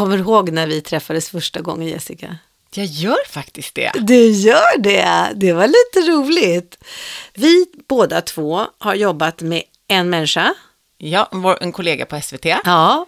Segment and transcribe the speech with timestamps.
[0.00, 2.36] kommer ihåg när vi träffades första gången Jessica?
[2.74, 3.92] Jag gör faktiskt det.
[4.00, 6.78] Du gör det, det var lite roligt.
[7.34, 10.54] Vi båda två har jobbat med en människa.
[10.98, 12.44] Ja, en kollega på SVT.
[12.44, 13.06] Ja,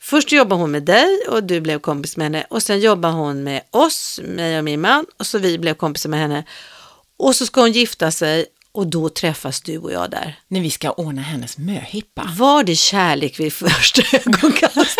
[0.00, 3.42] först jobbade hon med dig och du blev kompis med henne och sen jobbade hon
[3.42, 6.44] med oss, mig och min man och så vi blev kompisar med henne.
[7.16, 10.38] Och så ska hon gifta sig och då träffas du och jag där.
[10.48, 12.30] När vi ska ordna hennes möhippa.
[12.38, 14.98] Var det kärlek vid första ögonkastet?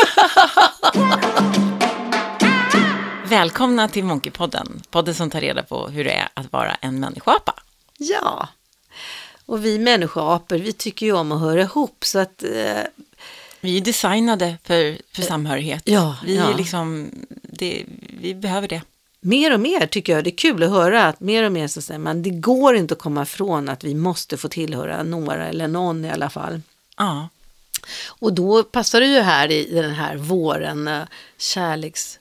[3.25, 7.55] Välkomna till Monkeypodden, podden som tar reda på hur det är att vara en människoapa.
[7.99, 8.49] Ja,
[9.47, 12.83] och vi människoapor, vi tycker ju om att höra ihop så att eh,
[13.61, 15.83] Vi är designade för, för samhörighet.
[15.85, 16.51] ja, vi, ja.
[16.53, 17.11] är liksom,
[17.43, 17.85] det,
[18.21, 18.83] vi behöver det.
[19.25, 21.83] Mer och mer tycker jag det är kul att höra att mer och mer så
[21.83, 25.69] säger man det går inte att komma ifrån att vi måste få tillhöra några eller
[25.69, 26.61] någon i alla fall.
[26.97, 27.29] Ja.
[28.07, 31.03] Och då passar det ju här i den här våren, eh,
[31.39, 32.19] kärleks...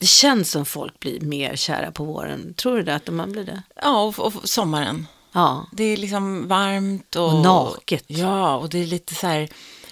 [0.00, 2.54] Det känns som folk blir mer kära på våren.
[2.54, 3.62] Tror du det att man blir det?
[3.82, 5.06] Ja, och, och sommaren.
[5.32, 5.66] Ja.
[5.72, 8.04] Det är liksom varmt och, Och naket.
[8.06, 9.48] Ja, och det är lite så här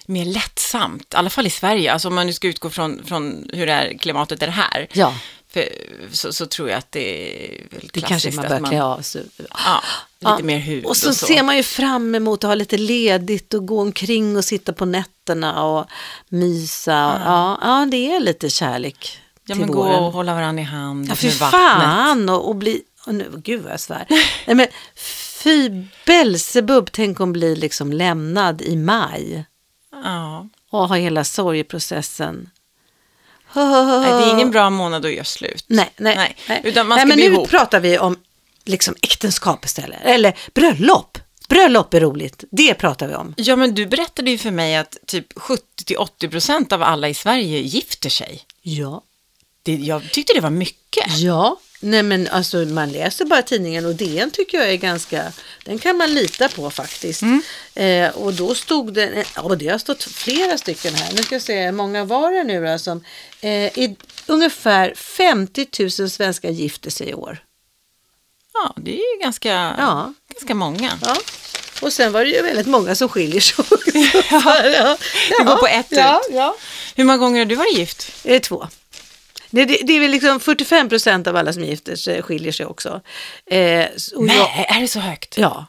[0.06, 1.92] mer lättsamt, i alla fall i Sverige.
[1.92, 4.86] Alltså om man nu ska utgå från, från hur det är, klimatet är här.
[4.92, 5.14] Ja,
[5.52, 5.68] För,
[6.12, 9.24] så, så tror jag att det är väl det kanske man bör klä av sig.
[9.36, 9.44] Ja,
[10.20, 13.54] lite Ja, mer hud Och så, ser man ju fram emot att ha lite ledigt
[13.54, 15.86] och gå omkring och sitta på nätterna och
[16.28, 17.20] mysa.
[17.24, 19.94] Ja, ja det är lite kärlek Ja, men gå våren.
[20.04, 21.06] och hålla varandra i hand.
[21.10, 21.62] Ja, fy med vattnet.
[21.62, 22.82] fan och, och bli...
[23.06, 24.06] Och nu, gud vad jag svär.
[24.46, 24.66] Nej, men
[25.42, 29.44] fy Belsebub, tänk om bli liksom lämnad i maj
[30.04, 30.48] Ja.
[30.70, 32.50] och ha hela sorgeprocessen.
[33.54, 35.64] Nej, det är ingen bra månad att göra slut.
[35.66, 36.36] Nej, nej.
[36.48, 36.60] nej.
[36.64, 37.48] Utan man nej ska men bli nu ihop.
[37.48, 38.16] pratar vi om
[38.64, 39.98] liksom äktenskap istället.
[40.02, 41.18] Eller bröllop.
[41.48, 42.44] Bröllop är roligt.
[42.50, 43.34] Det pratar vi om.
[43.36, 48.10] Ja, men du berättade ju för mig att typ 70-80% av alla i Sverige gifter
[48.10, 48.42] sig.
[48.62, 49.02] Ja.
[49.62, 51.18] Det, jag tyckte det var mycket.
[51.18, 51.56] Ja.
[51.82, 55.32] Nej men alltså man läser bara tidningen och DN tycker jag är ganska,
[55.64, 57.22] den kan man lita på faktiskt.
[57.74, 61.42] Eh, och då stod det, ja det har stått flera stycken här, nu ska jag
[61.42, 63.04] se hur många var det nu då som,
[63.40, 63.96] eh, i,
[64.26, 65.66] ungefär 50
[66.00, 67.38] 000 svenskar gifter sig i år.
[68.52, 69.48] Ja, det är ju ganska,
[69.78, 70.12] Ja.
[70.34, 70.98] ganska många.
[71.02, 71.16] Ja.
[71.82, 73.90] Och sen var det ju väldigt många som skiljer sig också.
[74.30, 74.98] ja.
[75.38, 76.34] Det går på ett ja, ut.
[76.34, 76.56] Ja,
[76.94, 78.12] Hur många gånger har du varit gift?
[78.24, 78.68] är två.
[79.50, 82.66] Det, det, det är väl liksom 45 procent av alla som gifter sig skiljer sig
[82.66, 83.00] också.
[83.46, 85.38] Eh, Nej, jag, är det så högt?
[85.38, 85.66] ja.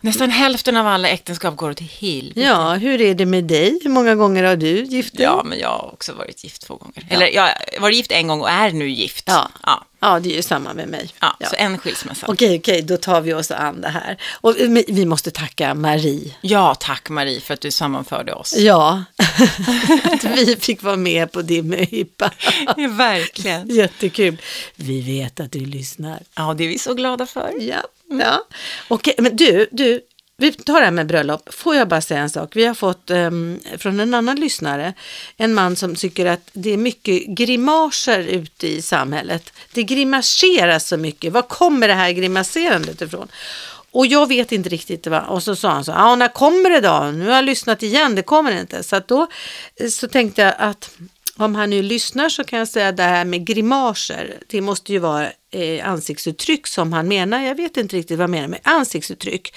[0.00, 2.40] Nästan hälften av alla äktenskap går åt helvete.
[2.40, 3.80] ja, hur är det med dig?
[3.82, 5.24] Hur många gånger har du gift dig?
[5.24, 7.06] Ja, men jag har också varit gift två gånger.
[7.10, 9.24] Eller jag har varit gift en gång och är nu gift.
[9.26, 9.50] Ja.
[9.62, 9.84] ja.
[10.00, 11.10] Ja, det är ju samma med mig.
[11.20, 11.46] ja, Ja.
[11.48, 12.26] Så en skilsmässa.
[12.28, 14.16] Okej, okej, då tar vi oss an det här.
[14.40, 14.54] Och
[14.88, 16.34] vi måste tacka Marie.
[16.40, 18.54] Ja, tack Marie för att du sammanförde oss.
[18.56, 19.04] Ja,
[20.04, 22.30] att vi fick vara med på din möhippa.
[22.76, 23.68] Ja, verkligen.
[23.68, 24.36] Jättekul.
[24.76, 26.18] Vi vet att du lyssnar.
[26.34, 27.52] Ja, det är vi så glada för.
[27.60, 28.26] Ja, Mm.
[28.26, 28.46] ja.
[28.88, 30.00] Okej, men du, du,
[30.38, 31.54] vi tar det här med bröllop.
[31.54, 32.56] Får jag bara säga en sak?
[32.56, 34.94] Vi har fått um, från en annan lyssnare,
[35.36, 39.52] en man som tycker att det är mycket grimaser ute i samhället.
[39.72, 41.32] Det grimaseras så mycket.
[41.32, 43.28] Var kommer det här grimaserandet ifrån?
[43.90, 46.80] Och jag vet inte riktigt vad, och så sa han så, ja när kommer det
[46.80, 47.10] då?
[47.14, 48.82] Nu har jag lyssnat igen, det kommer inte.
[48.82, 49.26] Så att då
[49.76, 50.90] eh, så tänkte jag att
[51.36, 54.98] om han nu lyssnar så kan jag säga det här med grimaser, det måste ju
[54.98, 57.40] vara eh, ansiktsuttryck som han menar.
[57.40, 59.54] Jag vet inte riktigt vad han menar med ansiktsuttryck.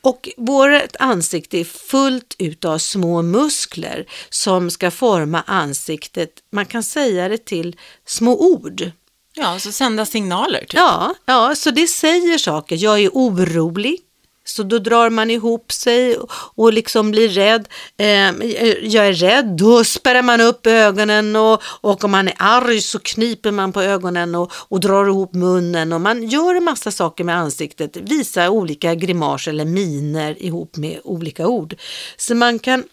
[0.00, 6.30] Och vårt ansikte är fullt utav små muskler som ska forma ansiktet.
[6.52, 7.76] Man kan säga det till
[8.06, 8.90] små ord.
[9.34, 10.60] Ja, så sända signaler.
[10.60, 10.74] Typ.
[10.74, 12.76] Ja, ja, så det säger saker.
[12.76, 14.00] Jag är orolig.
[14.48, 16.16] Så då drar man ihop sig
[16.54, 17.68] och- liksom blir rädd.
[17.96, 18.46] Eh,
[18.82, 22.98] jag är rädd, då spärrar man upp ögonen och, och om man är arg så
[22.98, 27.24] kniper man på ögonen och, och drar ihop munnen och man gör en massa saker
[27.24, 31.74] med ansiktet, visar olika grimaser eller miner ihop med olika ord.
[32.16, 32.84] Så man kan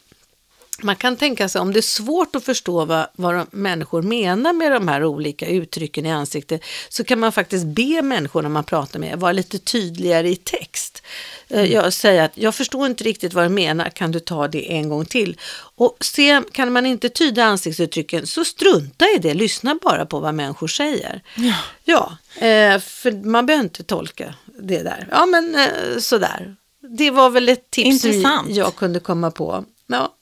[0.82, 4.72] man kan tänka sig om det är svårt att förstå vad, vad människor menar med
[4.72, 9.20] de här olika uttrycken i ansiktet så kan man faktiskt be människorna man pratar med
[9.20, 11.02] vara lite tydligare i text.
[11.48, 14.72] Eh, Jag säger att jag förstår inte riktigt vad du menar, kan du ta det
[14.74, 15.40] en gång till?
[15.76, 20.34] Och se, kan man inte tyda ansiktsuttrycken så strunta i det, lyssna bara på vad
[20.34, 21.22] människor säger.
[21.36, 21.54] Ja.
[21.84, 22.18] Ja,
[22.48, 25.08] eh, för man behöver inte tolka det där.
[25.12, 26.56] Ja, men eh, sådär.
[26.98, 28.50] Det var väl ett tips Intressant.
[28.50, 29.66] jag kunde komma på.
[29.88, 30.15] Ja,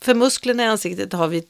[0.00, 1.44] för musklerna i ansiktet har vi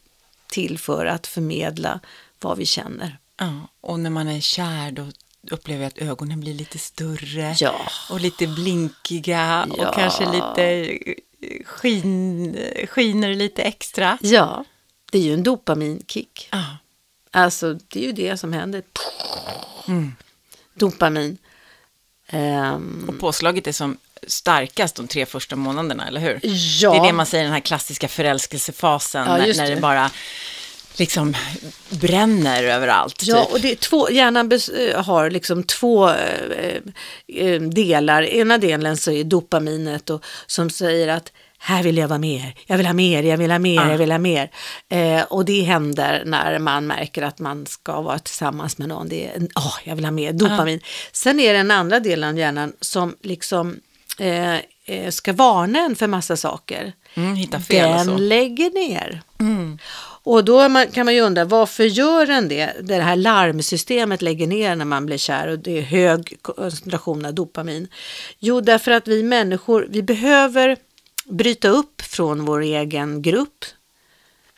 [0.47, 2.01] till för att förmedla
[2.41, 3.19] vad vi känner.
[3.37, 5.07] Ja, och när man är kär då
[5.51, 7.75] upplever jag att ögonen blir lite större Ja.
[8.11, 9.89] och lite blinkiga Ja.
[9.89, 12.57] och kanske lite eh, skin,
[12.89, 14.19] skiner lite extra.
[14.21, 14.65] Ja,
[15.13, 16.49] Det är ju en dopaminkick.
[16.53, 16.65] Ja.
[17.31, 18.83] Alltså det är ju det som händer.
[20.75, 21.39] Dopamin.
[22.27, 26.41] Ehm, Och påslaget är som starkast de tre första månaderna, eller hur?
[26.43, 26.91] Ja.
[26.93, 29.81] Det är det man säger, den här klassiska förälskelsefasen, Ja, när, det det.
[29.81, 30.11] bara
[30.97, 31.35] liksom
[31.91, 33.23] bränner överallt.
[33.27, 33.53] Ja, typ.
[33.53, 36.77] och det är två, hjärnan eh, har liksom två eh,
[37.29, 38.23] eh, delar.
[38.23, 41.33] Ena delen så är dopaminet och, som säger att
[41.63, 43.91] här vill jag vara mer, jag vill ha mer, jag vill ha mer, Ah.
[43.91, 44.51] jag vill ha mer.
[44.89, 49.09] Eh, och det händer när man märker att man ska vara tillsammans med någon.
[49.09, 50.81] Det är, åh, jag vill ha mer, dopamin.
[51.13, 53.81] Sen är det den andra delen av hjärnan som liksom
[54.21, 56.93] eh, eh, ska varna en för massa saker.
[57.15, 58.17] Mm, hitta fel och Den så.
[58.17, 59.23] lägger ner.
[60.23, 62.73] Och då man, kan man ju undra varför gör den det?
[62.83, 67.35] Det här larmsystemet lägger ner när man blir kär och det är hög koncentration av
[67.35, 67.89] dopamin.
[68.39, 70.77] Jo, därför att vi människor, vi behöver
[71.25, 73.65] bryta upp från vår egen grupp.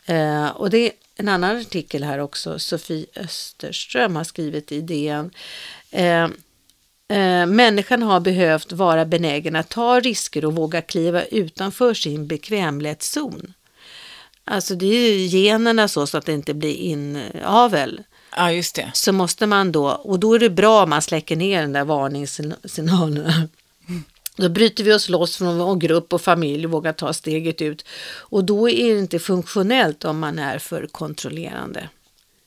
[0.06, 5.31] Eh, och det är en annan artikel här också, Sofie Österström har skrivit i DN.
[5.91, 6.29] Eh,
[7.12, 13.53] Eh, människan har behövt vara benägen att ta risker och våga kliva utanför sin bekvämlighetszon.
[14.44, 18.03] Alltså det är ju generna så, så att det inte blir inavel.
[18.37, 18.91] Ja, just det.
[18.94, 21.85] Så måste man då, och då är det bra om man släcker ner den där
[21.85, 23.49] varningssignalerna.
[24.37, 27.85] Då bryter vi oss loss från vår grupp och familj och vågar ta steget ut.
[28.17, 31.88] Och då är det inte funktionellt om man är för kontrollerande.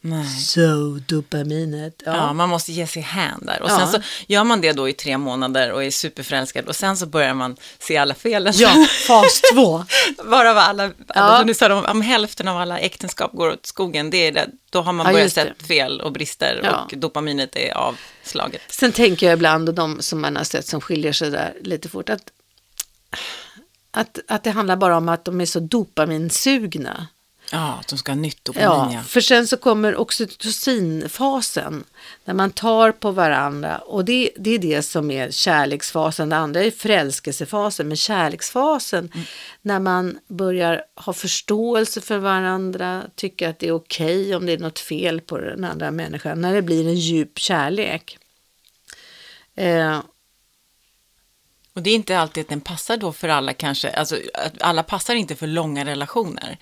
[0.07, 0.27] Nej.
[0.39, 2.03] Så dopaminet.
[2.05, 2.33] Ja.
[2.33, 3.61] man måste ge sig hän där.
[3.61, 3.77] Och Ja.
[3.77, 3.97] sen så
[4.27, 7.55] gör man det då i tre månader och är superförälskad och sen så börjar man
[7.79, 8.53] se alla felen.
[8.55, 9.85] Ja, fas två.
[10.23, 10.91] Varav alla, Ja.
[11.15, 14.47] alltså, nu sa de, om hälften av alla äktenskap går åt skogen, det är det,
[14.69, 16.81] då har man Ja, börjat sett fel och brister Ja.
[16.91, 18.61] och dopaminet är avslaget.
[18.69, 21.89] Sen tänker jag ibland, och de som man har sett som skiljer sig där lite
[21.89, 22.31] fort, att,
[23.91, 27.07] att, att det handlar bara om att de är så dopaminsugna.
[27.51, 31.83] Ja, att de ska ha nytt dopamin, Ja, för sen så kommer oxytocinfasen,
[32.25, 33.77] när man tar på varandra.
[33.77, 36.29] Och det, det är det som är kärleksfasen.
[36.29, 39.11] Det andra är förälskelsefasen, men kärleksfasen,
[39.61, 44.57] när man börjar ha förståelse för varandra, tycker att det är okej om det är
[44.57, 48.17] något fel på den andra människan, när det blir en djup kärlek.
[49.55, 49.99] Eh,
[51.73, 54.17] Och det är inte alltid att den passar då för alla kanske, alltså
[54.59, 56.57] alla passar inte för långa relationer.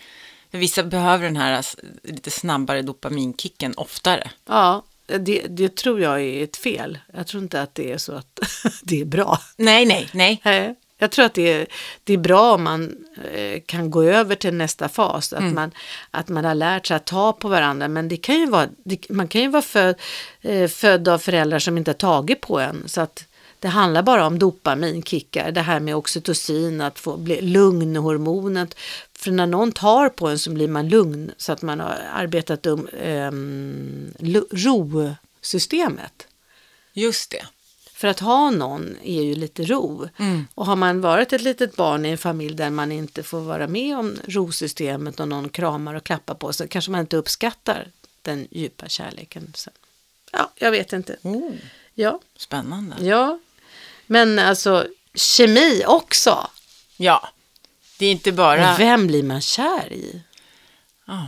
[0.53, 4.31] För vissa behöver den här s- lite snabbare dopaminkicken oftare.
[4.47, 4.83] Ja,
[5.19, 6.97] det, det tror jag är ett fel.
[7.13, 8.39] Jag tror inte att det är så att
[8.83, 9.39] det är bra.
[9.57, 10.75] Nej, nej, nej.
[10.97, 11.67] Jag tror att det är,
[12.03, 12.95] det är bra om man
[13.33, 15.33] eh, kan gå över till nästa fas.
[15.33, 15.71] Att, man,
[16.11, 17.87] att man har lärt sig att ta på varandra.
[17.87, 19.95] Men det kan ju vara, det, man kan ju vara född,
[20.41, 22.83] eh, född av föräldrar som inte har tagit på en.
[22.85, 23.25] Så att
[23.63, 25.51] det handlar bara om dopaminkickar.
[25.51, 28.75] Det här med oxytocin, att få bli lugnhormonet.
[29.13, 31.31] För när någon tar på en så blir man lugn.
[31.37, 34.13] Så att man har arbetat um, um,
[34.51, 36.27] ro-systemet.
[36.93, 37.45] Just det.
[37.93, 40.09] För att ha någon är ju lite ro.
[40.17, 40.47] Mm.
[40.55, 43.67] Och har man varit ett litet barn i en familj där man inte får vara
[43.67, 47.87] med om rosystemet och någon kramar och klappar på så kanske man inte uppskattar
[48.21, 49.51] den djupa kärleken.
[49.55, 49.73] sen.
[50.31, 51.17] Ja, jag vet inte.
[51.21, 51.51] Oh,
[51.93, 52.95] Ja, spännande.
[52.99, 53.39] ja.
[54.07, 56.47] Men alltså kemi också.
[56.97, 57.29] Ja,
[57.97, 58.73] det är inte bara...
[58.73, 60.21] Och vem blir man kär i?
[61.07, 61.27] Ja.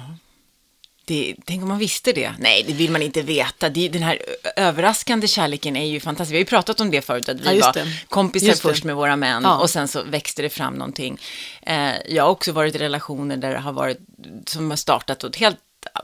[1.07, 2.33] Det, tänk om man visste det.
[2.39, 3.69] Nej, det vill man inte veta.
[3.69, 4.21] Det, den här
[4.55, 6.31] överraskande kärleken är ju fantastisk.
[6.33, 7.91] Vi har ju pratat om det förut, att vi Ja, var det.
[8.09, 8.69] kompisar Just det.
[8.69, 9.57] först med våra män Ja.
[9.57, 11.19] och sen så växte det fram någonting.
[11.61, 13.99] Eh, jag har också varit i relationer där det har varit,
[14.47, 15.57] som har startat åt helt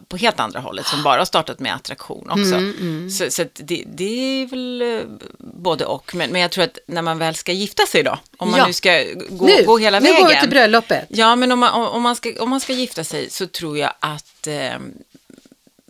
[0.08, 2.56] på helt andra hållet, som bara har startat med attraktion också.
[2.56, 5.00] Mm, Så, så att det, det är väl eh,
[5.40, 6.16] både och.
[6.16, 8.68] Men, men jag tror att när man väl ska gifta sig då, om man Ja.
[8.68, 10.22] nu ska gå, nu, gå hela nu vägen.
[10.24, 11.06] går vi till bröllopet.
[11.10, 13.78] Ja, men om man, om, om man, ska, om man ska gifta sig så tror
[13.78, 14.72] jag att eh,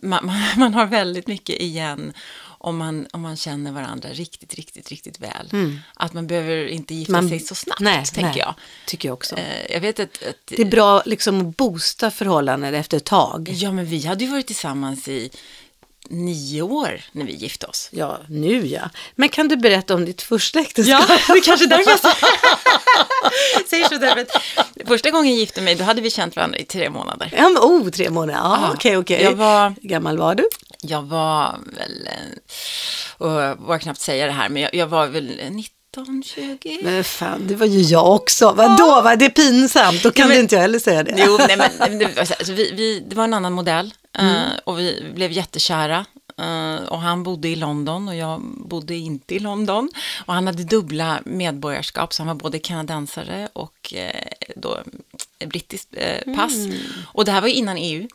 [0.02, 2.12] man, man, man har väldigt mycket igen
[2.62, 5.50] om man, om man känner varandra riktigt, riktigt, riktigt väl.
[5.94, 8.38] Att man behöver inte gifta Man- sig så snabbt, nej, tänker nej.
[8.38, 8.54] jag.
[8.86, 9.36] Tycker jag också.
[9.36, 13.48] Eh, jag vet att, att Det är bra liksom att boosta förhållanden efter ett tag.
[13.52, 15.30] ja, men vi hade ju varit tillsammans i
[16.10, 17.88] nio år när vi gifte oss.
[17.92, 18.80] Ja, nu ja.
[19.14, 21.06] Men kan du berätta om ditt första äktenskap?
[21.08, 22.00] det är kanske därför jag
[23.68, 23.96] säger så.
[23.98, 27.32] Därför att första gången jag gifte mig, då hade vi känt varandra i tre månader.
[27.36, 28.32] Ja, men, oh, tre månader.
[28.40, 28.70] Ja, Ja.
[28.74, 29.22] okej, okej.
[29.22, 30.48] Jag var- gammal var du?
[30.82, 32.38] Jag var väl, eh,
[33.18, 36.80] och jag vågar knappt säga det här, men jag, jag var väl 19, 20?
[36.82, 38.52] Men fan, det var ju jag också.
[38.52, 39.16] Vadå, va?
[39.16, 40.02] det är pinsamt.
[40.02, 41.14] Då kan Ja, men- du inte jag heller säga det.
[41.26, 43.94] Jo, nej, men men det, så här, alltså, vi, vi, det var en annan modell
[44.18, 46.06] eh, och vi blev jättekära.
[46.38, 49.90] eh, och han bodde i London och jag bodde inte i London.
[50.26, 54.78] Och han hade dubbla medborgarskap, så han var både kanadensare och eh, då,
[55.46, 55.94] brittiskt
[56.36, 56.54] pass.
[57.06, 58.08] Och det här var ju innan EU.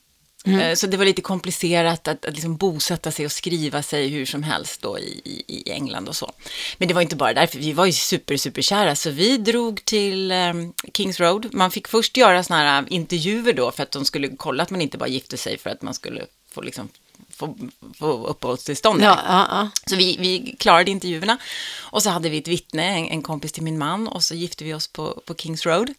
[0.46, 0.60] Mm.
[0.60, 4.25] Eh, så det var lite komplicerat att, att liksom bosätta sig och skriva sig hur
[4.25, 6.32] som helst då i, i, England och så.
[6.77, 9.86] Men det var inte bara därför, vi var ju super, super kära, så vi drog
[9.86, 10.53] till eh,
[10.94, 11.53] Kings Road.
[11.53, 14.82] Man fick först göra sådana här intervjuer då för att de skulle kolla att man
[14.82, 16.89] inte bara gifte sig för att man skulle få liksom
[17.38, 17.58] få,
[18.00, 19.01] få uppehållstillstånd.
[19.03, 19.70] Ja, ja, ja.
[19.89, 21.38] Så vi, vi klarade intervjuerna
[21.79, 24.63] och så hade vi ett vittne, en, en kompis till min man och så gifte
[24.63, 25.94] vi oss på, på Kings Road.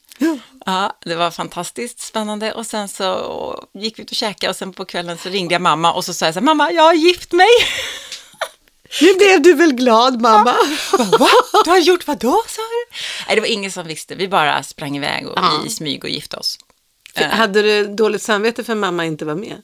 [0.66, 4.72] Ja, det var fantastiskt spännande och sen så gick vi ut och käkade och sen
[4.72, 6.94] på kvällen så ringde jag mamma och så sa jag så här, mamma, jag har
[6.94, 7.48] gift mig.
[9.00, 10.56] Nu blev du väl glad mamma?
[11.18, 11.28] Va?
[11.64, 12.96] Du har gjort vad då, sa du?
[13.26, 15.62] Nej, det var ingen som visste, vi bara sprang iväg och, Ja.
[15.66, 16.58] i smyg och gifte oss.
[17.14, 19.62] Hade du dåligt samvete för mamma inte var med?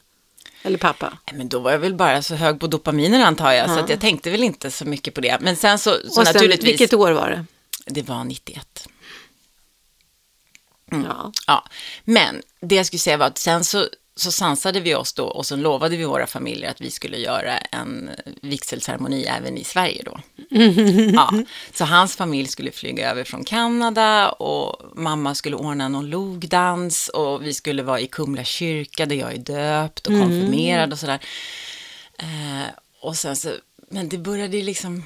[0.66, 1.18] Eller pappa?
[1.26, 3.80] Nej, Men då var jag väl bara så hög på dopaminer antar jag, så Ja.
[3.82, 5.38] att jag tänkte väl inte så mycket på det.
[5.40, 7.44] Men sen så, så Och sen, naturligtvis, vilket år var det?
[7.86, 8.88] det var 91.
[10.90, 11.32] Ja.
[11.46, 11.64] Ja,
[12.04, 15.46] men det jag skulle säga var att sen så, så sansade vi oss då och
[15.46, 18.10] så lovade vi våra familjer att vi skulle göra en
[18.42, 20.20] vigselceremoni även i Sverige då.
[21.14, 21.32] Ja,
[21.72, 27.46] så hans familj skulle flyga över från Kanada och mamma skulle ordna någon logdans och
[27.46, 31.20] vi skulle vara i Kumla kyrka där jag är döpt och konfirmerad och sådär.
[32.18, 32.68] Eh,
[33.00, 33.48] och sen så,
[33.90, 35.02] men det började liksom,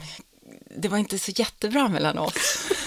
[0.76, 2.68] det var inte så jättebra mellan oss.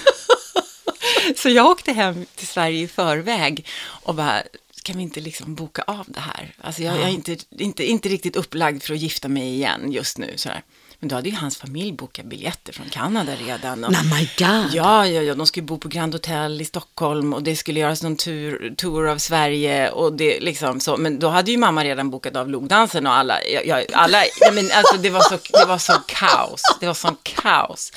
[1.38, 4.44] Så jag åkte hem till Sverige i förväg och bara,
[4.84, 6.54] kan vi inte liksom boka av det här?
[6.62, 10.18] Alltså jag, jag är inte, inte, inte riktigt upplagd för att gifta mig igen just
[10.18, 10.34] nu.
[10.36, 10.64] Sådär.
[11.02, 13.84] Men då hade ju hans familj bokat biljetter från Kanada redan.
[13.84, 14.74] Och, Oh my god.
[14.74, 18.04] Ja, ja, ja, de skulle bo på Grand Hotel i Stockholm och det skulle göras
[18.04, 20.98] någon tur, tour av Sverige och det liksom så.
[20.98, 24.52] Men då hade ju mamma redan bokat av logdansen och alla, ja, ja, alla, nej,
[24.54, 27.92] men alltså det var så, det var så kaos, det var sån kaos.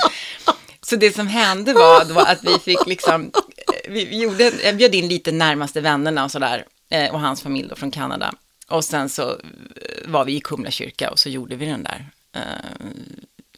[0.81, 3.31] Så det som hände var då att vi fick liksom,
[3.89, 6.65] vi vi gjorde, jag bjöd in lite närmaste vännerna och sådär,
[6.95, 8.35] eh, och hans familj då från Kanada.
[8.69, 9.39] Och sen så eh,
[10.07, 12.43] var vi i Kumla kyrka och så gjorde vi den där eh,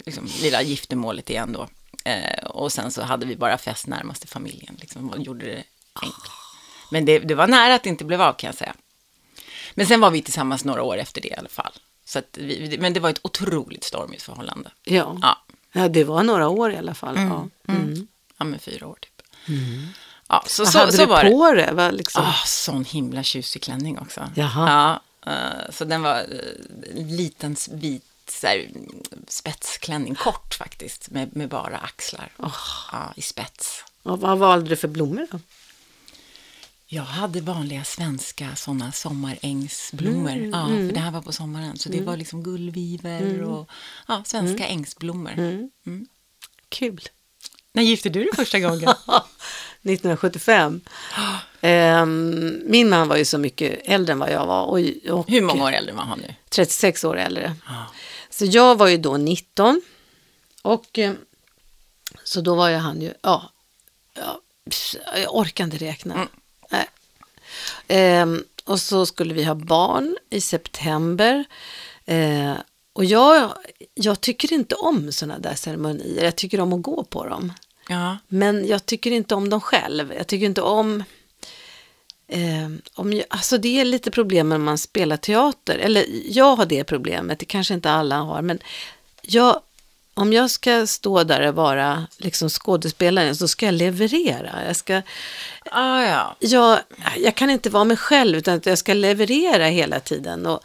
[0.07, 1.69] liksom, lilla giftermålet igen då.
[2.05, 6.31] Eh, och sen så hade vi bara fest närmaste familjen, liksom, och gjorde det enkelt.
[6.91, 8.75] Men det, det var nära att det inte blev av kan jag säga.
[9.75, 11.73] Men sen var vi tillsammans några år efter det i alla fall.
[12.05, 14.71] Så vi, men det var ett otroligt stormigt förhållande.
[14.85, 15.19] Ja.
[15.23, 15.39] Ja,
[15.73, 17.17] ja, det var några år i alla fall.
[17.17, 17.49] Ja.
[17.69, 18.09] Mm.
[18.39, 19.23] ja men fyra år typ.
[20.29, 21.31] Ja, så, Vad så, hade så du var det.
[21.31, 21.73] på det?
[21.73, 22.25] Va, liksom?
[22.25, 24.31] Ah, sån himla tjusig klänning också.
[24.35, 25.01] Jaha.
[25.25, 28.69] Ja, eh, så den var eh, en liten vit så här,
[29.29, 32.33] spetsklänning, kort faktiskt, med, med bara axlar.
[32.93, 33.85] Ja, I spets.
[34.03, 35.41] Och vad valde du för blommor då?
[36.89, 40.31] Jag hade vanliga svenska sådana sommarängsblommor.
[40.31, 41.79] Mm, ja, för det här var på sommaren.
[41.79, 43.71] Så det var liksom gullviver och
[44.09, 44.79] ja, svenska Mm.
[44.79, 45.69] ängsblommor.
[46.69, 47.01] Kul.
[47.77, 48.89] När gifte du dig första gången?
[49.83, 50.81] 1975.
[51.61, 54.63] Ehm, min man var ju så mycket äldre än vad jag var.
[54.63, 54.79] Och,
[55.11, 56.35] och Hur många år äldre var han nu?
[56.49, 57.55] 36 år äldre.
[58.31, 59.83] Så jag var ju då 19.
[60.63, 61.13] Och eh,
[62.25, 63.51] så då var ju han ju, ja,
[64.15, 64.41] ja
[65.23, 66.15] jag orkar inte räkna.
[66.15, 66.29] Mm.
[66.71, 66.87] Nej.
[67.89, 71.45] Ehm, och så skulle vi ha barn i september.
[72.05, 72.55] Eh,
[72.93, 73.53] och jag,
[73.95, 76.25] jag tycker inte om sådana där ceremonier.
[76.25, 77.53] Jag tycker om att gå på dem.
[77.89, 80.13] Ja, Men jag tycker inte om dem själv.
[80.15, 81.05] Jag tycker inte om...
[82.29, 85.79] Eh, om jag, alltså det är lite problem när man spelar teater.
[85.79, 88.43] Eller jag har det problemet, det kanske inte alla har.
[88.43, 88.59] Men
[89.23, 89.61] jag,
[90.15, 94.65] om jag ska stå där och vara liksom skådespelare så ska jag leverera.
[94.67, 95.03] Jag, ska,
[95.71, 96.37] ah, ja.
[96.41, 96.79] jag,
[97.17, 100.47] jag kan inte vara mig själv utan att jag ska leverera hela tiden.
[100.47, 100.61] Och,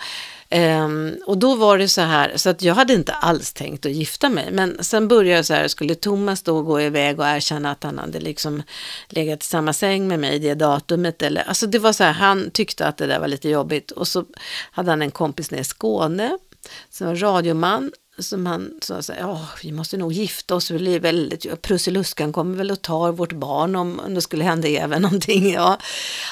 [0.56, 3.92] Um, och då var det så här, så att jag hade inte alls tänkt att
[3.92, 4.52] gifta mig.
[4.52, 8.00] Men sen började jag så här, skulle Thomas då gå iväg och erkänna att han
[8.00, 8.64] hade liksom
[9.10, 11.22] legat i samma säng med mig det datumet.
[11.22, 13.92] Eller, alltså det var så här, han tyckte att det där var lite jobbigt.
[13.92, 14.26] Och så
[14.72, 16.38] hade han en kompis nere i Skåne,
[16.90, 17.92] som var radioman.
[18.20, 22.58] Som han sa så här, ja, vi måste nog gifta oss, det väldigt, Prussiluskan kommer
[22.58, 25.54] väl att ta vårt barn om, om det skulle hända även någonting.
[25.54, 25.78] Ja,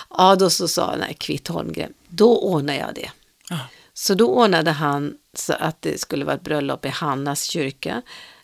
[0.09, 3.09] ja då så sa nej, Kvitt Holmgren, då ordnar jag det.
[3.49, 3.57] Ja.
[3.99, 8.01] Så då ordnade han så att det skulle vara ett bröllop i Hannas kyrka.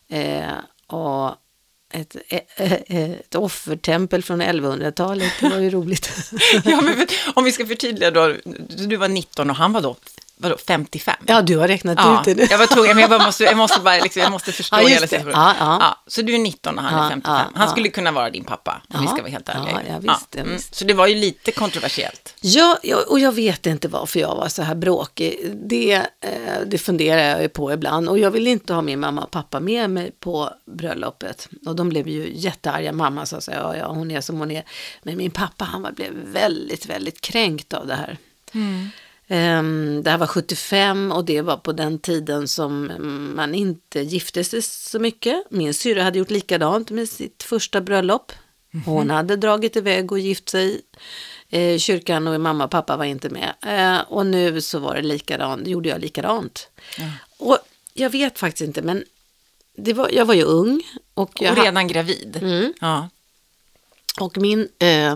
[0.09, 0.53] Eh,
[0.87, 1.35] och
[1.93, 2.45] ett, ett,
[2.87, 6.31] ett offertempel från 1100-talet, det var ju roligt.
[6.63, 8.35] ja, men om vi ska förtydliga då.
[8.87, 9.95] Du var 19 och han var då
[10.37, 11.15] vadå, 55.
[11.27, 12.47] Ja, du har räknat Ja, ut det nu.
[12.49, 14.87] jag var tvungen, men jag, bara måste, jag måste bara liksom, jag måste förstå Ja,
[14.87, 15.07] hela det.
[15.07, 15.33] situationen.
[15.59, 16.03] Ja, ja.
[16.07, 17.33] så du är 19 och han Ja, är 55.
[17.35, 17.71] ja, han ja.
[17.71, 19.81] skulle kunna vara din pappa, om vi Ja, ska vara helt ärliga.
[19.87, 20.75] ja, ja, visst, ja, visst.
[20.75, 22.33] Så det var ju lite kontroversiellt.
[22.41, 25.51] Ja, ja, och jag vet inte varför jag var så här bråkig.
[25.53, 26.01] Det, eh,
[26.65, 28.09] det funderar jag på ibland.
[28.09, 31.47] Och jag ville inte ha min mamma och pappa med mig på bröllopet.
[31.65, 32.91] Och de blev ju jättearga.
[32.91, 34.63] Mamma sa så här, ja, ja, hon är som hon är.
[35.03, 38.17] Men min pappa, han var, blev väldigt, väldigt kränkt av det här.
[38.53, 38.89] Ehm,
[39.27, 42.91] det här var 75 och det var på den tiden som
[43.35, 45.43] man inte gifte sig så mycket.
[45.49, 48.31] Min syrra hade gjort likadant med sitt första bröllop.
[48.85, 50.81] Hon hade dragit iväg och gift sig
[51.49, 53.53] eh, i kyrkan och mamma och pappa var inte med.
[53.61, 56.69] Eh, och nu så var det likadant, gjorde jag likadant.
[57.37, 57.57] Och
[57.93, 59.03] jag vet faktiskt inte, men
[59.77, 60.83] det var, jag var ju ung.
[61.13, 62.39] Och, jag Och redan gravid.
[62.41, 62.73] Mm.
[62.81, 63.09] Ja.
[64.19, 65.15] och min, eh,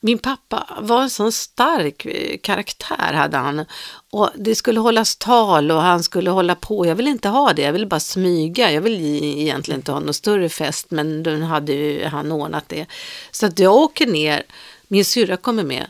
[0.00, 3.64] min pappa var en sån stark eh, karaktär hade han.
[4.10, 6.86] Och det skulle hållas tal och han skulle hålla på.
[6.86, 8.72] Jag ville inte ha det, jag ville bara smyga.
[8.72, 12.86] Jag ville egentligen inte ha någon större fest, men då hade ju han ordnat det.
[13.30, 14.42] Så att jag åker ner,
[14.88, 15.86] min syrra kommer med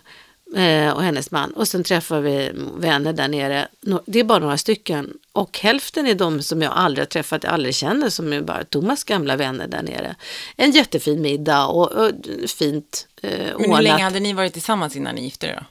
[0.57, 1.51] eh, och hennes man.
[1.51, 3.69] Och sen träffar vi vänner där nere.
[4.07, 5.19] Det är bara några stycken.
[5.33, 8.65] Och hälften är de som jag aldrig har träffat, jag aldrig känner, som är bara
[8.65, 10.17] Thomas gamla vänner där nere.
[10.57, 12.11] En jättefin middag och, och
[12.59, 13.79] fint eh, Men ordnat.
[13.79, 15.67] hur länge hade ni varit tillsammans innan ni gifte er då?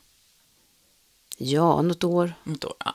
[1.38, 2.34] Ja, något år.
[2.56, 2.94] Ett år, ja.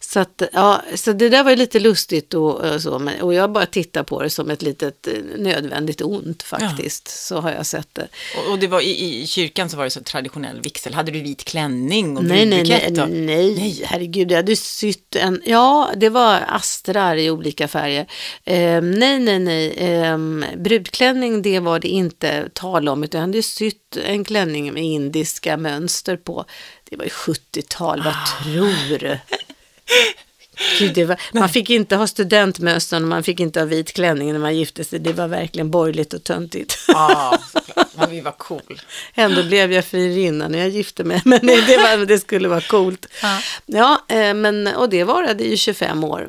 [0.00, 2.98] Så, att, ja, så det där var ju lite lustigt och, och så.
[2.98, 7.08] Men, och jag bara tittar på det som ett litet eh, nödvändigt ont faktiskt.
[7.26, 8.08] Så har jag sett det.
[8.38, 10.94] Och, och det var i, i kyrkan så var det så traditionell vigsel.
[10.94, 15.42] Hade du vit klänning och Nej, nej, nej, och- nej, herregud, jag hade sytt en,
[15.44, 18.06] ja, det var astrar i olika färger.
[18.44, 20.18] Eh, nej, nej, nej, eh,
[20.56, 25.56] brudklänning, det var det inte tal om, utan jag hade sytt en klänning med indiska
[25.56, 26.44] mönster på.
[26.84, 29.18] Det var ju 70-tal, vad tror du?
[30.78, 34.38] Gud, var, man fick inte ha studentmössan och man fick inte ha vit klänning när
[34.38, 34.98] man gifte sig.
[34.98, 36.78] Det var verkligen borgerligt och töntigt.
[36.88, 37.96] Ja, såklart.
[37.96, 38.80] Man vill vara cool.
[39.14, 42.60] Ändå blev jag fririnna när jag gifte mig, men det, det, var, det skulle vara
[42.60, 43.06] coolt.
[43.22, 43.40] Ja.
[43.66, 46.28] Ja, eh, men, och det varade ju 25 år.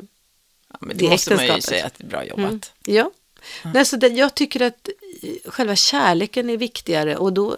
[0.72, 2.72] Ja, men Det det måste man ju säga att det är bra jobbat.
[2.84, 3.10] Ja.
[3.64, 4.88] Nej, så det, jag tycker att
[5.22, 7.56] eh, själva kärleken är viktigare och då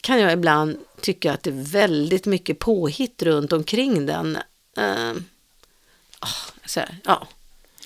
[0.00, 4.38] kan jag ibland tycka att det är väldigt mycket påhitt runt omkring den.
[4.78, 5.20] Uh,
[6.66, 7.26] så här, ja.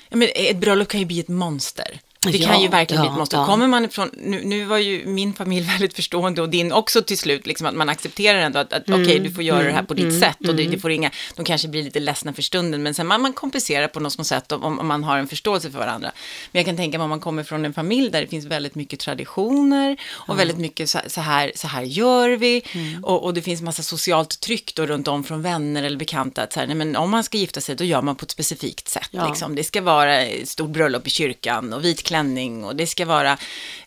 [0.09, 2.01] Ja, men ett bröllop kan ju bli ett monster.
[2.33, 3.37] Det Ja, kan ju verkligen bli ja, ett monster.
[3.39, 3.47] ja.
[3.47, 7.19] Kommer man ifrån, nu, nu var ju min familj väldigt förstående och din också till
[7.19, 9.83] slut, liksom att man accepterar ändå att, att Mm, okej, du får göra det här
[9.83, 12.83] på ditt sätt och det, det får inga, de kanske blir lite ledsna för stunden,
[12.83, 15.71] men sen man, man kompenserar på något små sätt om, om man har en förståelse
[15.71, 16.13] för varandra.
[16.53, 18.75] Men jag kan tänka mig om man kommer från en familj där det finns väldigt
[18.75, 23.05] mycket traditioner och väldigt mycket så, så, här, så här gör vi Mm.
[23.05, 26.53] och, och det finns massa socialt tryck då runt om från vänner eller bekanta att
[26.53, 28.89] så här, nej, men om man ska gifta sig då gör man på ett specifikt
[28.89, 29.09] sätt.
[29.11, 29.29] Ja.
[29.29, 29.55] Liksom.
[29.55, 33.39] Det ska vara stort bröllop i kyrkan och vit klänning och det ska vara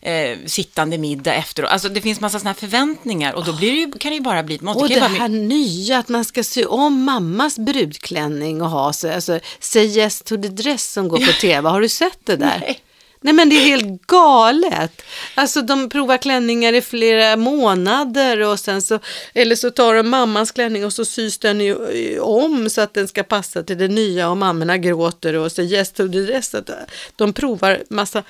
[0.02, 1.70] eh, sittande middag efteråt.
[1.70, 4.20] Alltså det finns massa sådana här förväntningar och då blir det ju, kan det ju
[4.22, 4.82] bara bli ett monster.
[4.82, 8.92] Och Det det här bli- nya att man ska sy om mammas brudklänning och ha
[8.92, 12.36] sig, alltså Say Yes to the Dress som går på tv, har du sett det
[12.36, 12.58] där?
[12.60, 12.80] Nej.
[13.20, 15.02] Nej men det är helt galet.
[15.34, 18.98] Alltså de provar klänningar i flera månader och sen så,
[19.34, 22.94] eller så tar de mammas klänning och så sys den ju i- om så att
[22.94, 26.34] den ska passa till det nya och mammorna gråter och så yes to the.
[26.58, 26.70] Att
[27.16, 28.22] De provar massa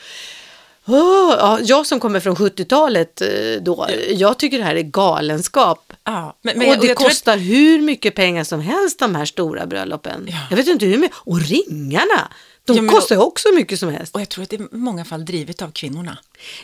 [0.91, 3.29] Åh, ja, jag som kommer från 70-talet eh,
[3.63, 5.93] då, jag tycker det här är galenskap.
[6.05, 9.15] Ja, men, men, och det jag tror att- kostar hur mycket pengar som helst de
[9.15, 10.27] här stora bröllopen.
[10.31, 10.37] Ja.
[10.51, 11.17] Jag vet inte hur mycket.
[11.21, 12.29] Och ringarna,
[12.75, 14.15] de Ja, kostar ju också mycket som helst.
[14.15, 16.19] Och jag tror att det är i många fall drivet av kvinnorna.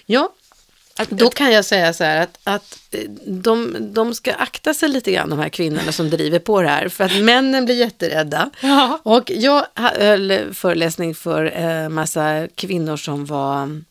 [0.06, 0.32] Ja,
[0.96, 4.88] Att, då kan jag säga så här att, att eh, de, de ska akta sig
[4.88, 6.88] lite grann, de här kvinnorna som driver på det här.
[6.88, 8.50] För att männen blir jätterädda.
[8.60, 9.00] Ja.
[9.02, 13.82] Och jag höll föreläsning för eh, massa kvinnor som var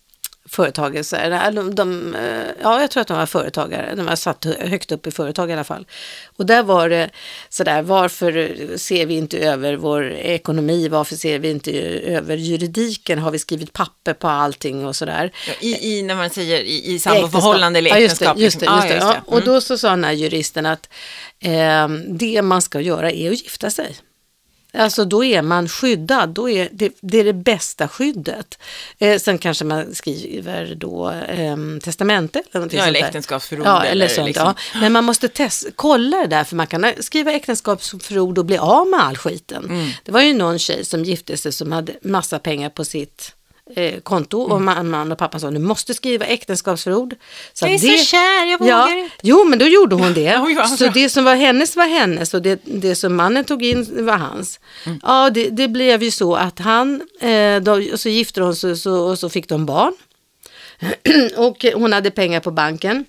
[0.53, 1.03] företagare.
[1.03, 2.21] Så här, de, eh,
[2.61, 3.93] ja, jag tror att de var företagare.
[3.95, 5.87] De var satt högt upp i företag i alla fall.
[6.37, 7.09] Och där var det
[7.49, 10.87] sådär, varför ser vi inte över vår ekonomi?
[10.87, 11.71] Varför ser vi inte
[12.05, 13.19] över juridiken?
[13.19, 15.31] Har vi skrivit papper på allting och sådär?
[15.47, 18.37] Ja, i, i, när man säger i, i samboförhållande eller Ja, just det, äktenskap.
[18.37, 18.89] just det, liksom.
[18.89, 19.21] just det.
[19.25, 20.89] Ja, och då så sa den här juristen att
[21.39, 23.95] eh, det man ska göra är att gifta sig.
[24.77, 28.59] Alltså då är man skyddad, då är det, det är det bästa skyddet.
[28.97, 33.81] Eh, sen kanske man skriver då eh, testamente eller någonting Ja, sånt eller äktenskapsförord Ja,
[33.83, 34.27] eller eller sånt.
[34.27, 34.79] liksom- Ja.
[34.79, 38.87] Men man måste test, kolla det där för man kan skriva äktenskapsförord och bli av
[38.87, 39.65] med all skiten.
[39.65, 39.89] Mm.
[40.03, 43.31] Det var ju någon tjej som gifte sig som hade massa pengar på sitt
[43.75, 47.15] eh, konto och mamman och pappan sa du måste skriva äktenskapsförord.
[47.53, 49.15] Så Jag är att så kär, jag vågar ja, inte.
[49.21, 50.21] Jo, men då gjorde hon det.
[50.21, 53.63] Ja, ja, så det som var hennes var hennes och det, det som mannen tog
[53.63, 54.59] in var hans.
[54.85, 54.99] Mm.
[55.03, 58.77] Ja, det, det blev ju så att han, eh, då, och så gifte de sig
[58.77, 59.93] så, och så fick de barn.
[61.37, 63.05] och hon hade pengar på banken.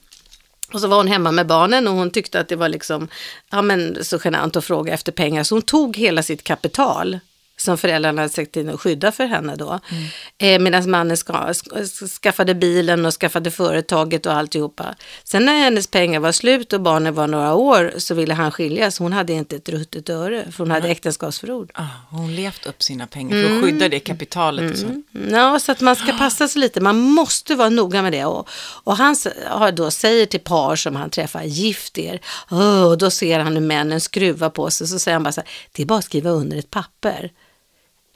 [0.73, 3.09] Och så var hon hemma med barnen och hon tyckte att det var liksom,
[3.51, 5.45] ja men så genant att fråga efter pengar.
[5.45, 7.19] Så hon tog hela sitt kapital
[7.65, 9.81] som föräldrarna hade sett till att skydda för henne då.
[9.91, 10.05] Mm.
[10.39, 14.95] Eh, Medan mannen ska, sk- skaffade bilen och skaffade företaget och alltihopa.
[15.25, 18.99] Sen när hennes pengar var slut och barnen var några år så ville han skiljas.
[18.99, 21.71] Hon hade inte ett ruttet öre för hon hade äktenskapsförord.
[21.75, 24.73] Ah, hon levt upp sina pengar för att skydda det kapitalet.
[24.73, 24.87] Och så.
[24.87, 26.81] Mm, Ja, så att man ska passa sig lite.
[26.81, 28.25] Man måste vara noga med det.
[28.25, 28.49] Och,
[28.85, 32.21] och han har då säger till par som han träffar, gift er.
[32.51, 34.87] Åh, och då ser han hur männen skruvar på sig.
[34.87, 37.31] Så säger han bara så här, det är bara att skriva under ett papper.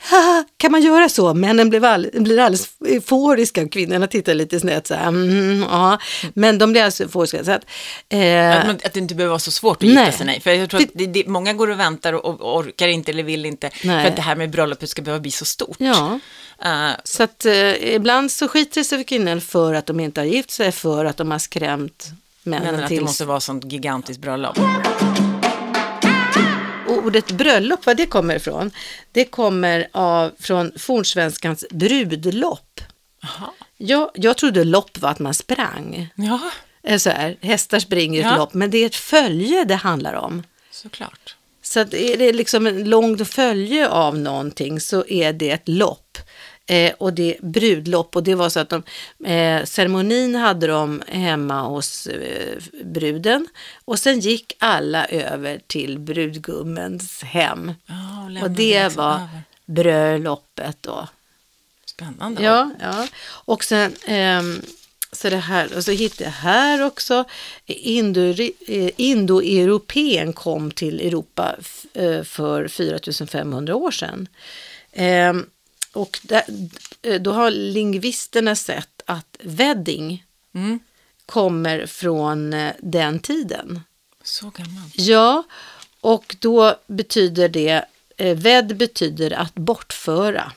[0.00, 1.34] Haha, kan man göra så?
[1.34, 5.08] Männen blir, all, blir alldeles euforiska och kvinnorna tittar lite snett så här.
[5.08, 5.98] Mm, ja.
[6.34, 7.44] Men de blir alldeles euforiska.
[7.44, 7.62] Så att,
[8.08, 10.12] eh, Att, man, att det inte behöver vara så svårt att gifta Nej.
[10.12, 10.26] sig.
[10.26, 10.40] Nej.
[10.40, 13.22] För jag tror att det, det, många går och väntar och, och orkar inte eller
[13.22, 13.70] vill inte.
[13.84, 14.02] Nej.
[14.02, 15.76] För att det här med bröllopet ska behöva bli så stort.
[15.78, 16.20] ja.
[16.64, 20.26] Eh, Så att eh, ibland så skiter sig för kvinnor för att de inte har
[20.26, 22.06] gift sig, för att de har skrämt
[22.42, 24.58] männen men att till det måste vara sånt gigantiskt bröllop.
[27.08, 28.70] Och ordet bröllop, vad det kommer ifrån,
[29.12, 32.80] det kommer av, från fornsvenskans brudlopp.
[33.22, 33.50] Jaha.
[33.76, 36.08] Jag, jag trodde lopp var att man sprang.
[36.14, 36.40] Ja,
[36.82, 38.36] Eh, Så här, hästar springer ett Ja.
[38.36, 40.42] lopp, men det är ett följe det handlar om.
[40.70, 41.36] såklart.
[41.62, 46.18] Så att är det liksom en långt följe av någonting så är det ett lopp.
[46.70, 48.82] Eh, och det brudlopp och det var så att de,
[49.24, 53.48] eh, ceremonin hade de hemma hos eh, bruden
[53.84, 57.72] och sen gick alla över till brudgummens hem.
[57.86, 59.28] Ja, och det var över.
[59.66, 61.08] bröllopet då.
[61.86, 62.42] Spännande.
[62.42, 63.06] Ja, ja.
[63.44, 64.62] Och sen ehm,
[65.12, 67.24] så det här, och så hittade jag här också,
[67.66, 71.56] Indo- eh, indoeuropén kom till Europa
[71.94, 74.28] eh, för 4500 år sedan.
[75.98, 76.42] Och där,
[77.02, 80.78] eh, då har lingvisterna sett att wedding Mm.
[81.26, 83.80] kommer från eh, den tiden.
[84.22, 84.98] Så gammalt.
[84.98, 85.42] Ja,
[86.00, 87.84] och då betyder det,
[88.16, 90.52] eh, ved betyder att bortföra,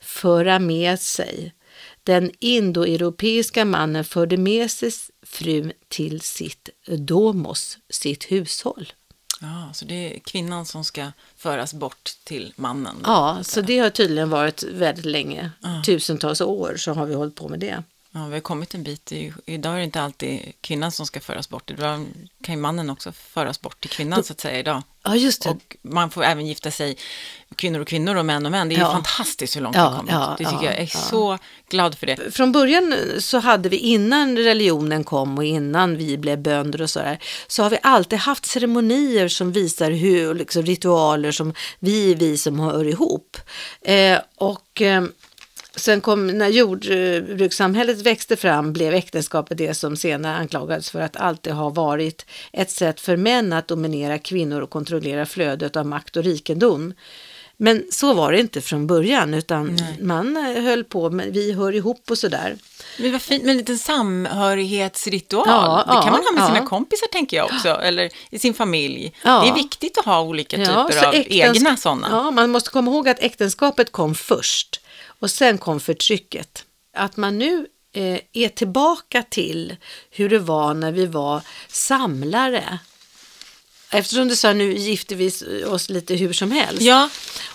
[0.00, 1.54] föra med sig.
[2.02, 4.90] Den indoeuropeiska mannen förde med sig
[5.22, 8.92] frun till sitt domos, sitt hushåll.
[9.40, 12.96] Ja, så det är kvinnan som ska föras bort till mannen.
[13.04, 15.50] Ja, så det har tydligen varit väldigt länge,
[15.84, 17.82] tusentals år så har vi hållit på med det.
[18.18, 19.12] Ja, vi har kommit en bit.
[19.12, 21.70] I, idag är det inte alltid kvinnan som ska föras bort.
[21.70, 22.06] Idag
[22.42, 24.82] kan ju mannen också föras bort till kvinnan så att säga idag.
[25.02, 25.50] Ja, just det.
[25.50, 26.96] Och man får även gifta sig
[27.56, 28.68] kvinnor och kvinnor och män och män.
[28.68, 28.92] Det är ju Ja.
[28.92, 30.12] fantastiskt hur långt Ja, det har kommit.
[30.12, 30.74] ja, det tycker ja, jag.
[30.74, 32.34] Jag är så glad för det.
[32.34, 37.18] Från början så hade vi innan religionen kom och innan vi blev bönder och sådär,
[37.46, 42.60] så har vi alltid haft ceremonier som visar hur, liksom ritualer som vi vi som
[42.60, 43.36] hör ihop.
[43.82, 45.04] Eh, och eh,
[45.76, 51.52] sen kom, när jordbrukssamhället växte fram blev äktenskapet det som senare anklagades för att alltid
[51.52, 56.24] ha varit ett sätt för män att dominera kvinnor och kontrollera flödet av makt och
[56.24, 56.94] rikedom.
[57.58, 61.74] Men så var det inte från början, utan man eh, höll på med, vi hör
[61.74, 62.56] ihop och sådär.
[62.98, 65.44] Men vad fint med en liten samhörighetsritual.
[65.46, 66.66] Ja, det kan man ja, ha med sina ja.
[66.66, 67.68] kompisar tänker jag också.
[67.68, 69.12] Eller i sin familj.
[69.22, 72.08] Det är viktigt att ha olika typer av äktens- egna sådana.
[72.10, 74.80] Ja, man måste komma ihåg att äktenskapet kom först
[75.18, 76.64] och sen kom förtrycket.
[76.96, 79.76] Att man nu eh, är tillbaka till
[80.10, 82.78] hur det var när vi var samlare.
[83.90, 85.30] Eftersom du sa nu gifter vi
[85.64, 86.82] oss lite hur som helst.
[86.82, 87.08] Ja,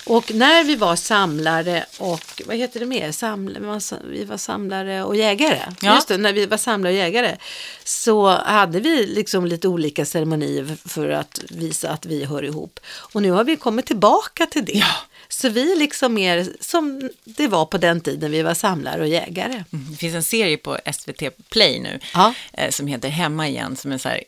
[0.06, 3.60] Och när vi var samlare och, vad heter det mer?
[3.60, 5.60] Var- vi var samlare och jägare.
[5.82, 5.96] Ja.
[5.96, 7.38] Just det, när vi var samlare och jägare.
[7.84, 12.80] Så hade vi liksom lite olika ceremonier för att visa att vi hör ihop.
[12.88, 14.72] Och nu har vi kommit tillbaka till det.
[14.74, 14.96] Ja.
[15.42, 19.08] Så vi är liksom mer som det var på den tiden vi var samlare och
[19.08, 19.64] jägare.
[19.74, 22.34] Mm, Det finns en serie på SVT Play nu Ja.
[22.54, 24.24] eh, som heter Hemma igen, som är så här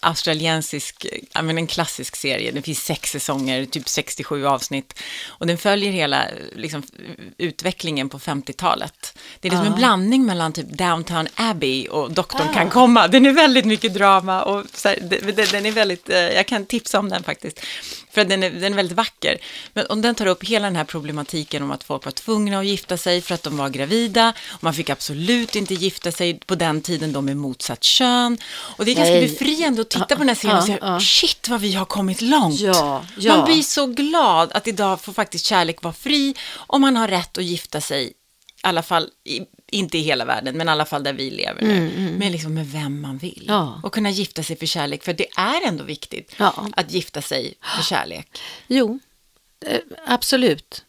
[0.00, 2.50] australiensisk, ja, men en klassisk serie.
[2.50, 4.94] Det finns sex säsonger, typ 67 avsnitt.
[5.26, 6.24] Och den följer hela
[6.56, 6.82] liksom,
[7.38, 9.18] utvecklingen på 50-talet.
[9.40, 13.08] Det är liksom en blandning mellan typ Downtown Abbey och Doktorn kan komma.
[13.08, 16.66] Den är väldigt mycket drama och så här, den, den- är väldigt, eh, jag kan
[16.66, 17.60] tipsa om den faktiskt.
[18.10, 19.38] För den är, den är väldigt vacker.
[19.72, 22.66] Men, och den tar upp hela den här problematiken om att folk var tvungna att
[22.66, 24.32] gifta sig för att de var gravida.
[24.48, 28.38] Och man fick absolut inte gifta sig på den tiden de är motsatt kön.
[28.76, 29.28] Och det är ganska Nej.
[29.28, 31.00] befriande att titta på den här serien och ja.
[31.00, 32.60] shit vad vi har kommit långt.
[33.26, 37.38] Man blir så glad att idag får faktiskt kärlek vara fri och man har rätt
[37.38, 38.12] att gifta sig
[38.66, 41.90] alla fall, i, inte i hela världen, men i alla fall där vi lever nu,
[42.18, 43.44] med, liksom med vem man vill.
[43.48, 43.80] Ja.
[43.82, 46.68] Och kunna gifta sig för kärlek, för det är ändå viktigt Ja.
[46.76, 48.40] att gifta sig för kärlek.
[48.66, 48.98] Jo,
[49.66, 50.84] eh, absolut.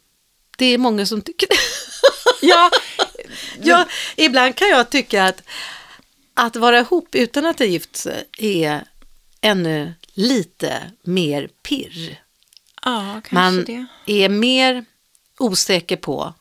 [0.57, 1.49] Det är många som tycker
[2.41, 2.71] Ja,
[3.61, 5.41] ja, Ibland kan jag tycka att
[6.37, 8.83] att vara ihop utan att ha gift sig är
[9.41, 12.21] ännu lite mer pirr.
[12.85, 13.85] ja kanske Man det.
[14.25, 14.85] är mer
[15.39, 16.33] osäker på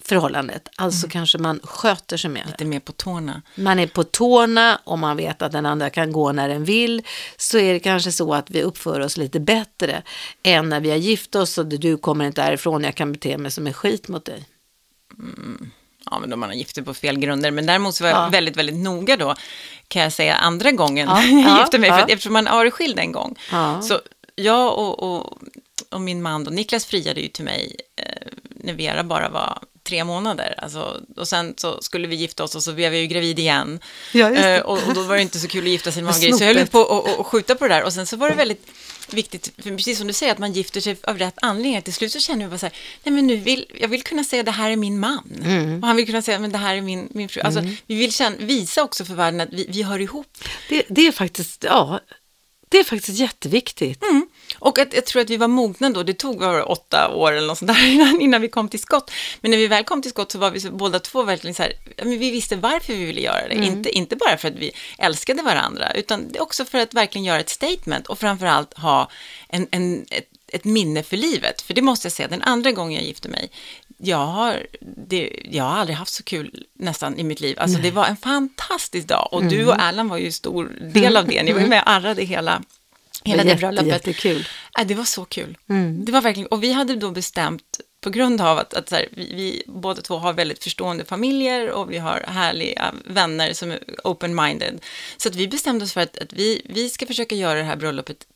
[0.00, 0.68] förhållandet.
[0.76, 1.10] Alltså Mm.
[1.10, 2.44] kanske man sköter sig mer.
[2.46, 3.42] Lite mer på tårna.
[3.54, 7.02] Man är på tårna och man vet att den andra kan gå när den vill.
[7.36, 10.02] Så är det kanske så att vi uppför oss lite bättre
[10.42, 12.84] än när vi har gift oss och du kommer inte därifrån.
[12.84, 14.44] Jag kan bete mig som en skit mot dig.
[16.10, 17.50] Ja, men då man har gift sig på fel grunder.
[17.50, 18.28] Men däremot så var jag Ja.
[18.28, 19.34] väldigt, väldigt noga då,
[19.88, 21.90] kan jag säga, andra gången Ja, jag ja, gifte mig.
[21.90, 23.36] För att, eftersom man har skild en gång.
[23.82, 24.00] Så
[24.36, 25.38] jag och, och,
[25.90, 30.04] och min man då, Niklas friade ju till mig eh, när Vera bara var tre
[30.04, 30.54] månader.
[30.58, 33.80] Alltså, och sen så skulle vi gifta oss och så blev jag ju gravid igen.
[34.12, 34.30] Ja.
[34.34, 36.02] Eh, och, och då var det inte så kul att gifta sig.
[36.02, 36.36] Vad gravid.
[36.38, 37.82] Så jag höll på att skjuta på det där.
[37.84, 38.66] Och sen så var det väldigt
[39.14, 41.82] viktigt, precis som du säger, att man gifter sig av rätt anledning.
[41.82, 44.24] Till slut så känner jag bara så här, nej men nu vill, jag vill kunna
[44.24, 45.42] säga det här är min man.
[45.44, 45.80] Mm.
[45.80, 47.40] Och han vill kunna säga, men det här är min, min fru.
[47.40, 50.38] Alltså, vi vill känna, visa också för världen att vi, vi hör ihop.
[50.68, 52.00] Det, det är faktiskt, ja,
[52.76, 54.02] det är faktiskt jätteviktigt.
[54.02, 54.26] Mm.
[54.58, 57.46] Och att, jag tror att vi var mogna då, det tog det, åtta år eller
[57.46, 59.10] något sånt där innan, innan vi kom till skott.
[59.40, 61.62] Men när vi väl kom till skott så var vi så, båda två verkligen så
[61.62, 63.54] här, men vi visste varför vi ville göra det.
[63.54, 67.40] Inte, inte bara för att vi älskade varandra, utan det också för att verkligen göra
[67.40, 69.10] ett statement och framförallt ha
[69.48, 71.62] en, en, ett, ett minne för livet.
[71.62, 73.50] För det måste jag säga, den andra gången jag gifte mig,
[73.98, 77.56] jag har, det, jag har aldrig haft så kul nästan i mitt liv.
[77.58, 81.26] Alltså det var en fantastisk dag och du och Erland var ju stor del av
[81.26, 81.42] det.
[81.42, 82.62] Ni var ju med och arrade hela,
[83.24, 83.88] hela det Jätte, bröllopet.
[83.88, 84.48] jättekul.
[84.74, 85.58] Ja, det var så kul.
[86.04, 89.08] Det var verkligen, och vi hade då bestämt på grund av att, att så här,
[89.10, 93.80] vi, vi båda två har väldigt förstående familjer och vi har härliga vänner som är
[94.04, 94.80] open-minded.
[95.16, 97.76] Så att vi bestämde oss för att, att vi, vi ska försöka göra det här
[97.76, 98.26] bröllopet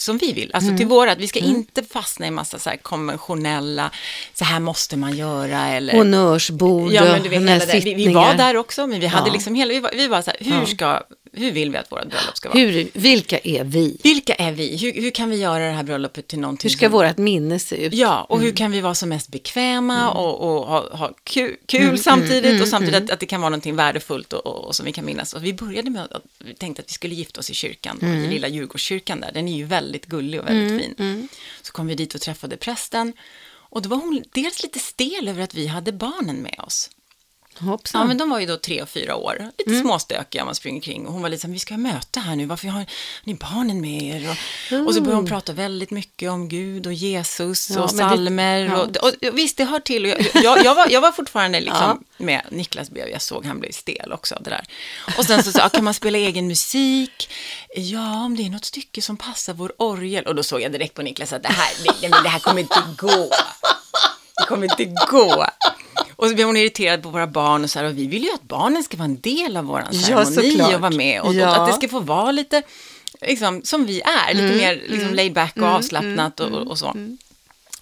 [0.00, 1.18] som vi vill, alltså till vårat.
[1.18, 3.90] Vi ska inte fastna i massa så konventionella,
[4.34, 5.94] så här måste man göra eller...
[5.96, 7.80] Honnörsbord Ja, men du vet, hela det.
[7.80, 9.32] Vi, vi var där också, men vi hade Ja.
[9.32, 10.66] liksom hela, vi var, vi var så här, hur, Ja.
[10.66, 11.02] ska,
[11.38, 12.58] hur vill vi att vårt bröllop ska vara?
[12.58, 13.96] Hur, vilka är vi?
[14.02, 14.76] Vilka är vi?
[14.76, 17.58] Hur, hur kan vi göra det här bröllopet till någonting Hur ska som- vårt minne
[17.58, 17.92] se ut?
[17.94, 18.46] Ja, och Mm.
[18.46, 22.62] hur kan vi vara som mest bekväma och, och ha, ha kul, kul samtidigt mm,
[22.62, 25.04] och samtidigt att, att det kan vara någonting värdefullt och, och, och som vi kan
[25.04, 25.32] minnas.
[25.32, 28.24] Och vi började med att vi tänkte att vi skulle gifta oss i kyrkan, Mm.
[28.24, 29.30] i lilla Djurgårdskyrkan där.
[29.34, 30.94] Den är ju väldigt gullig och väldigt fin.
[30.98, 31.28] mm.
[31.62, 33.12] Så kom vi dit och träffade prästen.
[33.70, 36.90] Och då var hon dels lite stel över att vi hade barnen med oss.
[37.58, 38.00] Hoppsan.
[38.00, 39.50] Ja, men de var ju då tre och fyra år.
[39.58, 39.82] Lite Mm.
[39.82, 41.06] småstökiga man springer kring.
[41.06, 42.86] Och hon var lite så här, vi ska ha möte här nu, varför har
[43.24, 44.36] ni barnen med er?
[44.70, 48.08] Och, och så började hon prata väldigt mycket om Gud och Jesus Ja, och men
[48.08, 48.58] det- salmer.
[48.58, 48.76] ja.
[48.76, 50.04] Och, och, visst, det hör till.
[50.04, 52.42] Och jag, jag, jag, var, jag var fortfarande liksom med.
[52.50, 54.64] Niklas blev, jag såg han blev stel också av det där.
[55.18, 57.30] Och sen så sa jag, kan man spela egen musik?
[57.76, 60.24] Ja, om det är något stycke som passar vår orgel.
[60.26, 62.82] Och då såg jag direkt på Niklas att det här, det, det här kommer inte
[62.98, 63.30] gå.
[64.40, 65.46] Det kommer inte gå.
[66.18, 68.32] Och så blev hon irriterad på våra barn och så här, och vi vill ju
[68.34, 70.74] att barnen ska vara en del av vår Ja, ceremoni såklart.
[70.74, 71.20] och vara med.
[71.22, 71.48] Och, Ja.
[71.50, 72.62] och att det ska få vara lite,
[73.20, 76.96] liksom, som vi är, lite mer liksom, laid back och avslappnat och, och så.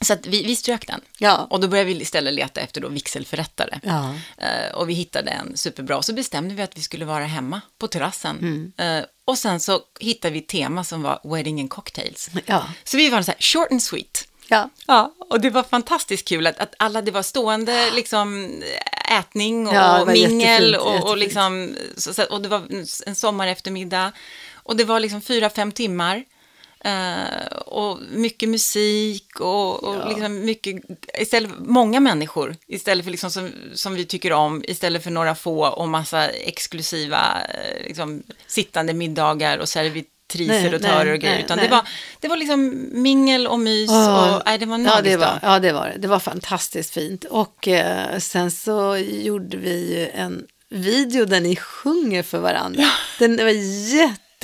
[0.00, 1.00] Så att vi, vi strök den.
[1.18, 1.46] Ja.
[1.50, 3.80] Och då började vi istället leta efter då vigselförrättare.
[3.82, 4.14] Ja.
[4.38, 6.02] Eh, och vi hittade en superbra.
[6.02, 8.38] Så bestämde vi att vi skulle vara hemma på terrassen.
[8.38, 8.72] Mm.
[8.98, 12.30] Eh, och sen så hittade vi ett tema som var wedding and cocktails.
[12.46, 12.64] Ja.
[12.84, 14.28] Så vi var så här short and sweet.
[14.48, 14.70] Ja.
[14.86, 18.50] Ja, och det var fantastiskt kul att, att alla, det var stående liksom
[19.18, 22.62] ätning och Ja, var mingel jättefint, och, och, liksom, så, och det var
[23.06, 24.12] en sommar eftermiddag
[24.54, 26.24] och det var liksom fyra, fem timmar.
[26.80, 30.76] eh, och mycket musik och, och liksom mycket,
[31.20, 35.66] istället många människor, istället för liksom som, som vi tycker om, istället för några få
[35.68, 41.44] och massa exklusiva eh, liksom, sittande middagar och servitriser Nej, och törer och grejer, nej,
[41.44, 41.66] utan nej.
[41.66, 41.88] det var,
[42.20, 44.36] det var liksom mingel och mys Åh.
[44.36, 45.98] och, nej, det var Ja, det var, ja, det var det.
[45.98, 47.24] Det var fantastiskt fint.
[47.24, 52.84] Och eh, sen så gjorde vi ju en video där ni sjunger för varandra.
[53.18, 53.52] Den var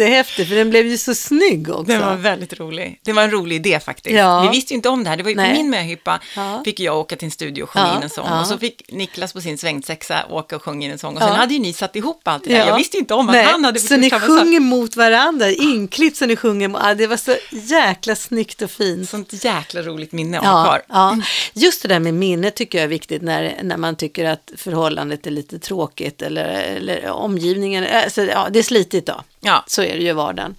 [0.02, 1.82] jättehäftig, för den blev ju så snygg också.
[1.82, 3.00] Den var väldigt rolig.
[3.04, 4.16] Det var en rolig idé faktiskt.
[4.16, 4.40] Ja.
[4.42, 5.16] Vi visste ju inte om det här.
[5.16, 6.62] Det var ju på min möhippa Ja.
[6.64, 8.28] fick jag åka till en studio och sjunga Ja, in en sång.
[8.40, 11.16] Och så fick Niklas på sin svängsexa åka och sjunga in en sång.
[11.16, 12.58] Och sen hade ju ni satt ihop allt det där.
[12.58, 12.66] Ja.
[12.66, 14.22] Jag visste inte om att Nej, han hade Så ni sak.
[14.22, 16.68] sjunger mot varandra, inklippt så ni sjunger.
[16.68, 19.08] mot- det var så jäkla snyggt och fint.
[19.10, 20.82] Sånt jäkla roligt minne ha Ja, kvar.
[20.88, 21.18] ja.
[21.54, 25.26] Just det där med minne tycker jag är viktigt när, när man tycker att förhållandet
[25.26, 29.20] är lite tråkigt eller, eller omgivningen, alltså, ja, det är slitigt då.
[29.44, 29.64] Ja.
[29.66, 30.54] Så är det ju i vardagen.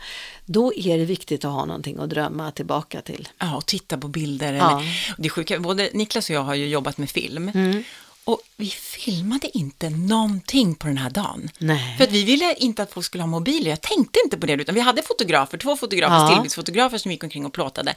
[0.45, 3.27] Då är det viktigt att ha någonting att drömma tillbaka till.
[3.37, 4.53] Ja, och titta på bilder.
[4.53, 4.79] Ja.
[4.79, 7.51] Eller, det sjuka, både Niklas och jag har ju jobbat med film.
[7.53, 7.83] Mm.
[8.25, 11.49] Och vi filmade inte någonting på den här dagen.
[11.57, 11.97] Nej.
[11.97, 13.69] För att vi ville inte att folk skulle ha mobiler.
[13.69, 16.27] Jag tänkte inte på det, utan vi hade fotografer, två fotografer, Ja.
[16.27, 17.95] stillbildsfotografer som gick omkring och plåtade.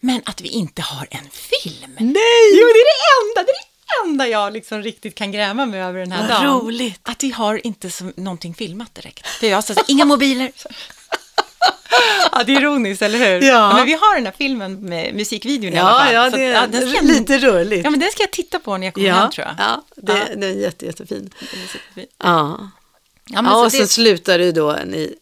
[0.00, 1.92] Men att vi inte har en film.
[1.98, 2.50] Nej!
[2.52, 3.71] Jo, det är det enda, det är det
[4.06, 6.60] enda jag liksom riktigt kan gräma mig över den här Vad dagen.
[6.60, 7.00] roligt.
[7.02, 9.26] Att vi har inte så, någonting filmat direkt.
[9.26, 10.52] För jag sa så inga mobiler.
[12.32, 13.48] ja, det är ironiskt, eller hur?
[13.48, 13.74] Ja.
[13.76, 16.14] Men vi har den här filmen med musikvideon i alla Ja, fall.
[16.14, 17.84] ja, Så det att, är den ska lite rörligt.
[17.84, 19.54] Ja, men den ska jag titta på när jag kommer hem, tror jag.
[19.58, 20.36] Ja, det, Ja.
[20.36, 21.30] det är jätte, jättefin.
[21.50, 22.06] Den är superfin.
[22.18, 22.70] Ja.
[23.24, 25.14] Ja, men Ja, och så så det, slutar det ju då, ni,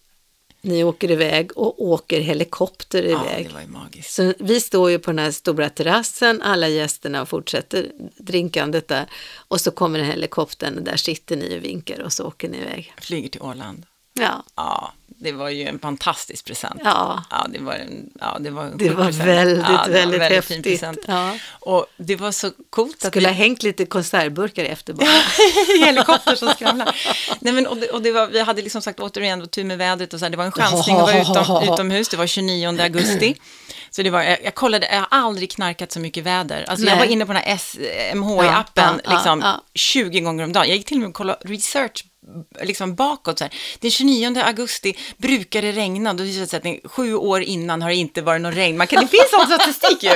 [0.61, 3.47] ni åker iväg och åker helikopter ja, iväg.
[3.47, 4.13] det var ju magiskt.
[4.13, 9.07] Så vi står ju på den här stora terrassen, alla gästerna fortsätter drinkandet där.
[9.49, 12.95] Och så kommer helikoptern och där sitter ni och vinkar och så åker ni iväg.
[13.01, 13.87] Flyger till Åland.
[14.13, 16.81] Ja, Ja, det var ju en fantastisk present.
[16.85, 19.27] ja Ja, det var en, ja, det var en det var present.
[19.29, 20.81] väldigt, ja, det var en väldigt väldigt fin häftigt.
[20.81, 20.99] present.
[21.09, 21.33] Ja.
[21.61, 25.07] Och det var så coolt att Skulle ha hängt lite konservburkar efter bara.
[25.79, 26.97] vi helikopter som skramlar.
[27.41, 30.13] Nej, men, och det, och det var, vi hade liksom sagt återigen tur med vädret
[30.15, 33.37] och så här, det var en chansning att vara utom, utomhus, det var 29 augusti.
[33.91, 36.65] Så det var, jag, jag kollade, jag har aldrig knarkat så mycket väder.
[36.69, 39.61] Alltså jag var inne på den här SMHI-appen Ja, liksom ja.
[39.75, 40.69] 20 gånger om dagen.
[40.69, 42.05] Jag gick till och med och kollade research
[42.63, 43.39] liksom bakåt.
[43.39, 43.55] Så här.
[43.81, 46.15] Den 29 augusti brukar det regna.
[46.15, 48.77] Då visar det sig att det, sju år innan har det inte varit någon regn.
[48.77, 50.11] Man kan, det finns sån statistik ju.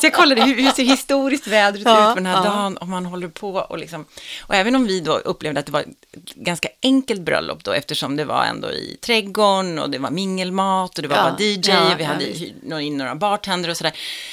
[0.00, 2.50] Så jag kollade hur, hur ser historiskt vädret Ja, ut på den här ja.
[2.50, 4.04] dagen och man håller på och liksom.
[4.40, 8.16] Och även om vi då upplevde att det var ett ganska enkelt bröllop då eftersom
[8.16, 11.60] det var ändå i trädgården och det var mingelmat och det var Ja, bara DJ
[11.70, 12.26] ja, och vi ja, hade
[12.62, 13.92] nå- in några bartender och sådär.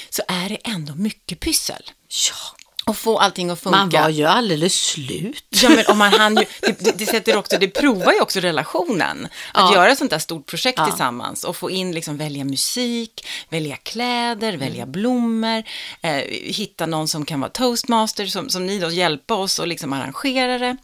[0.10, 1.82] Så är det ändå mycket pyssel.
[2.30, 2.57] Ja,
[2.88, 3.78] Och få allting att funka.
[3.78, 5.44] man var ju alldeles slut.
[5.50, 8.40] Ja, men om man hann ju, det, det, det, sätter också, det provar ju också
[8.40, 9.26] relationen.
[9.54, 9.74] Att Ja.
[9.74, 10.86] göra ett sånt där stort projekt Ja.
[10.86, 14.60] tillsammans och få in, liksom, välja musik, välja kläder, Mm.
[14.60, 15.64] välja blommor,
[16.02, 19.94] eh, hitta någon som kan vara toastmaster, som, som ni då hjälpa oss och liksom
[19.94, 20.78] arrangera det.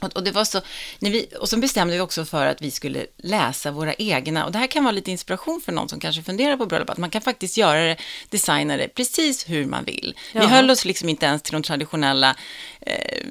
[0.00, 0.60] Och, och, det var så,
[0.98, 4.52] när vi, och så bestämde vi också för att vi skulle läsa våra egna, och
[4.52, 7.10] det här kan vara lite inspiration för någon som kanske funderar på bröllop, att man
[7.10, 7.96] kan faktiskt göra det,
[8.28, 10.14] designa det precis hur man vill.
[10.32, 10.40] Ja.
[10.40, 12.36] Vi höll oss liksom inte ens till de traditionella
[12.80, 13.24] eh,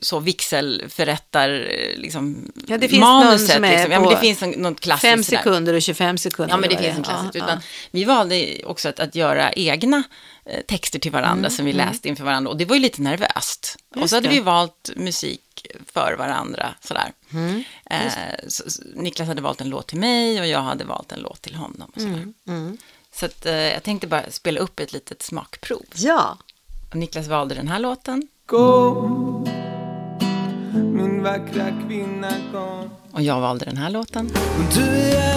[0.00, 3.54] så vigselförrättar, eh, liksom, Ja, det finns någon manuset.
[3.54, 3.92] som är liksom.
[3.92, 5.10] ja, men det finns en, något klassiskt.
[5.10, 6.54] Fem sekunder och 25 sekunder.
[6.54, 7.34] Ja, men det finns en klassiskt.
[7.34, 7.60] Ja, utan
[7.90, 10.02] Vi valde också att, att göra egna
[10.46, 12.50] eh, texter till varandra som vi läste inför varandra.
[12.50, 13.76] Och det var ju lite nervöst.
[13.94, 14.34] och Just så hade det.
[14.34, 15.40] vi valt musik
[15.86, 16.74] för varandra.
[16.80, 17.12] Sådär.
[17.32, 17.62] Mm.
[17.84, 21.20] Eh, så, så, Niklas hade valt en låt till mig och jag hade valt en
[21.20, 21.90] låt till honom.
[21.94, 22.32] Och sådär.
[22.48, 22.76] Mm.
[23.12, 25.84] Så att, eh, jag tänkte bara spela upp ett litet smakprov.
[25.94, 26.38] ja.
[26.90, 28.28] Och Niklas valde den här låten.
[28.46, 29.04] Gå
[30.72, 34.30] Min vackra kvinna kom Och jag valde den här låten.
[34.74, 35.36] Du är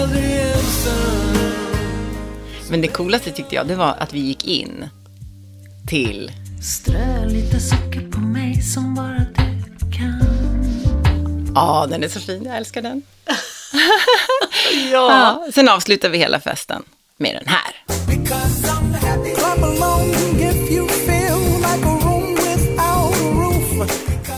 [2.70, 4.88] Men det coolaste tyckte jag, det var att vi gick in
[5.86, 9.49] till Strö lite socker på mig som bara du kan
[11.54, 12.44] Ja, den är så fin.
[12.44, 13.02] Jag älskar den.
[14.92, 15.42] Ja.
[15.42, 15.46] Ja.
[15.54, 16.82] Sen avslutar vi hela festen
[17.16, 17.74] med den här.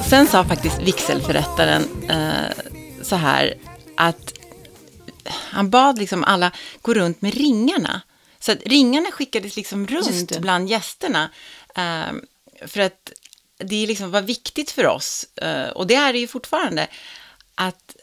[0.09, 2.72] Sen sa faktiskt vigselförrättaren eh,
[3.03, 3.55] så här
[3.96, 4.33] att
[5.51, 8.01] han bad liksom alla gå runt med ringarna.
[8.40, 11.31] Så att ringarna skickades liksom runt bland gästerna.
[11.77, 12.12] Eh,
[12.66, 13.12] för att
[13.64, 16.87] det liksom var viktigt för oss, eh, och det är det ju fortfarande,
[17.55, 17.96] att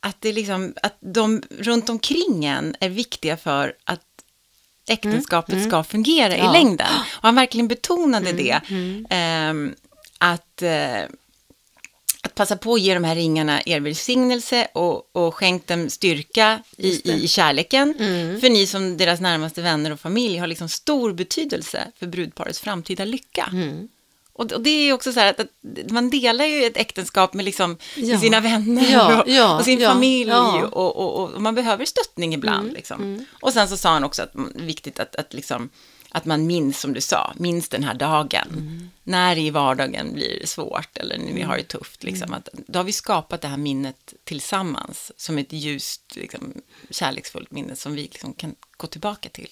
[0.00, 4.00] att, det liksom, att de runt omkring en är viktiga för att
[4.88, 6.44] äktenskapet ska fungera Mm, Ja.
[6.44, 6.86] Mm, i längden.
[7.06, 8.60] Och han verkligen betonade det.
[9.10, 9.74] Ehm,
[10.18, 11.02] att, eh,
[12.22, 16.62] att passa på att ge de här ringarna er välsignelse och, och skänk dem styrka
[16.76, 17.94] i, i, i kärleken.
[17.98, 18.40] Mm.
[18.40, 23.04] För ni som deras närmaste vänner och familj har liksom stor betydelse för brudparets framtida
[23.04, 23.48] lycka.
[24.38, 24.54] Mm.
[24.56, 28.06] Och, det är också så här att, man delar ju ett äktenskap med, liksom, Ja.
[28.06, 30.30] med sina vänner Ja, och, ja, och sin familj.
[30.30, 32.72] Mm, Och, och, och, man behöver stöttning ibland.
[32.72, 33.26] liksom.
[33.40, 35.68] Och sen så sa han också att det är viktigt att, att, liksom,
[36.10, 38.48] att man minns, som du sa, minns den här dagen.
[38.52, 38.90] Mm.
[39.04, 42.04] När i vardagen blir det svårt eller när vi har det tufft.
[42.04, 46.54] Liksom, att, då har vi skapat det här minnet tillsammans som ett ljust, liksom,
[46.90, 49.48] kärleksfullt minne som vi liksom kan gå tillbaka till.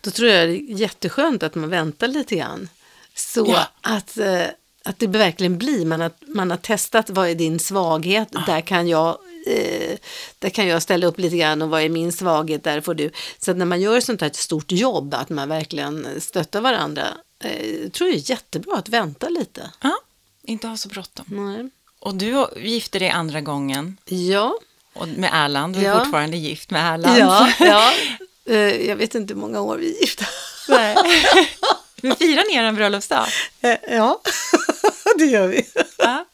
[0.00, 2.68] Då tror jag det är jätteskönt att man väntar lite grann.
[3.14, 3.66] Så Ja.
[3.80, 4.46] att, eh,
[4.84, 8.88] att det verkligen blir, man har, man har testat vad är din svaghet, där, kan
[8.88, 9.96] jag, eh,
[10.38, 13.10] där kan jag ställa upp lite grann och vad är min svaghet, där får du.
[13.38, 17.06] Så när man gör sånt här stort jobb, att man verkligen stöttar varandra,
[17.44, 19.70] eh, tror jag är jättebra att vänta lite.
[19.80, 19.98] Ja,
[20.42, 21.24] inte ha så bråttom.
[21.28, 21.70] Nej.
[22.00, 24.54] Och du gifte dig andra gången Ja,
[24.92, 25.74] och med Erland.
[25.76, 25.98] Du är Ja.
[25.98, 27.18] fortfarande gift med Erland.
[27.18, 27.92] ja, ja.
[28.44, 28.56] Eh,
[28.88, 30.24] jag vet inte hur många år vi är gifta.
[30.68, 30.96] Nej.
[32.02, 33.26] Men firar ni er bröllopsdag?
[33.60, 34.20] Eh, ja.
[35.18, 35.66] det gör vi.
[35.98, 36.24] Ja.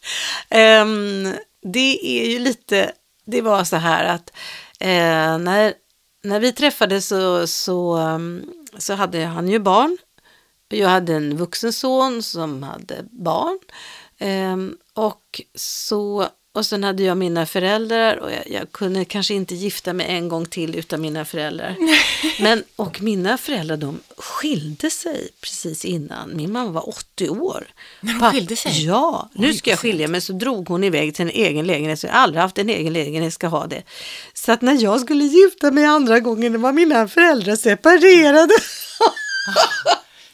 [0.49, 2.93] Ehm, det är ju lite,
[3.25, 4.33] det var så här att
[4.81, 5.75] eh, när,
[6.23, 9.99] när vi träffades så, så, ehm, så hade han ju barn.
[10.69, 13.59] Jag hade en vuxen son som hade barn.
[14.19, 16.29] Ehm, och, så,
[16.59, 20.29] och sen hade jag mina föräldrar och jag, jag kunde kanske inte gifta mig en
[20.29, 21.77] gång till utan mina föräldrar.
[22.43, 26.37] Men, och mina föräldrar de skilde sig precis innan.
[26.37, 27.67] Min mamma var 80 år.
[28.01, 28.87] När de Papp- skilde sig?
[28.87, 30.21] Ja, nu ska jag skilja mig.
[30.21, 32.01] Så drog hon iväg till en egen lägenhet.
[32.01, 33.83] Så jag har aldrig haft en egen lägenhet, ska ha det.
[34.35, 38.55] Så att när jag skulle gifta mig andra gången var mina föräldrar separerade.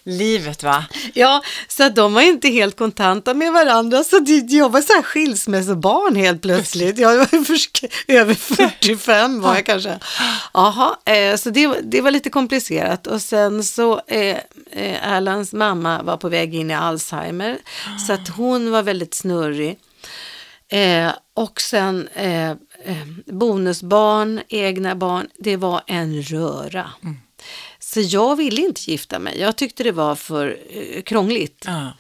[0.07, 0.85] Livet va?
[1.15, 4.05] Ja, så att de var inte helt kontanta med varandra.
[4.05, 6.99] Så det, jag var så här skilsmässobarn helt plötsligt.
[6.99, 7.29] Jag var
[8.09, 9.99] över 45 var jag kanske.
[10.55, 13.07] Jaha, eh, så det, var- det var lite komplicerat.
[13.07, 14.37] Och sen så, eh,
[14.73, 17.59] eh, Erlands mamma var på väg in i Alzheimer.
[18.07, 19.79] Så att hon var väldigt snurrig.
[20.69, 22.57] Eh, och sen eh, eh,
[23.27, 26.91] bonusbarn, egna barn, det var en röra.
[27.95, 29.41] Så jag ville inte gifta mig.
[29.41, 31.65] Jag tyckte det var för eh, krångligt.
[31.67, 31.93] Ja.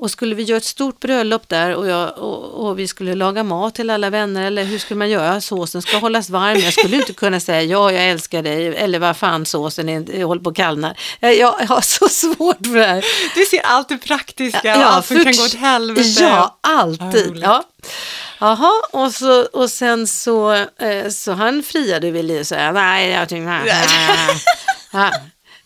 [0.00, 3.42] Och skulle vi göra ett stort bröllop där och, jag, och, och vi skulle laga
[3.42, 5.40] mat till alla vänner eller hur skulle man göra?
[5.40, 6.58] Såsen ska hållas varm.
[6.58, 10.42] Jag skulle inte kunna säga ja, jag älskar dig eller vad fan såsen är, håller
[10.42, 10.94] på att kallna.
[11.20, 13.04] Jag, jag har så svårt för det här.
[13.34, 16.20] Du ser allt det praktiska och allt som kan gå åt helvete.
[16.20, 17.36] Ja, alltid.
[17.36, 17.64] Ja.
[18.40, 23.28] Jaha, och, så, och sen så, eh, så han friade väl och sa, nej, jag
[23.28, 24.42] tycker, nej, nej,
[24.92, 25.12] nej.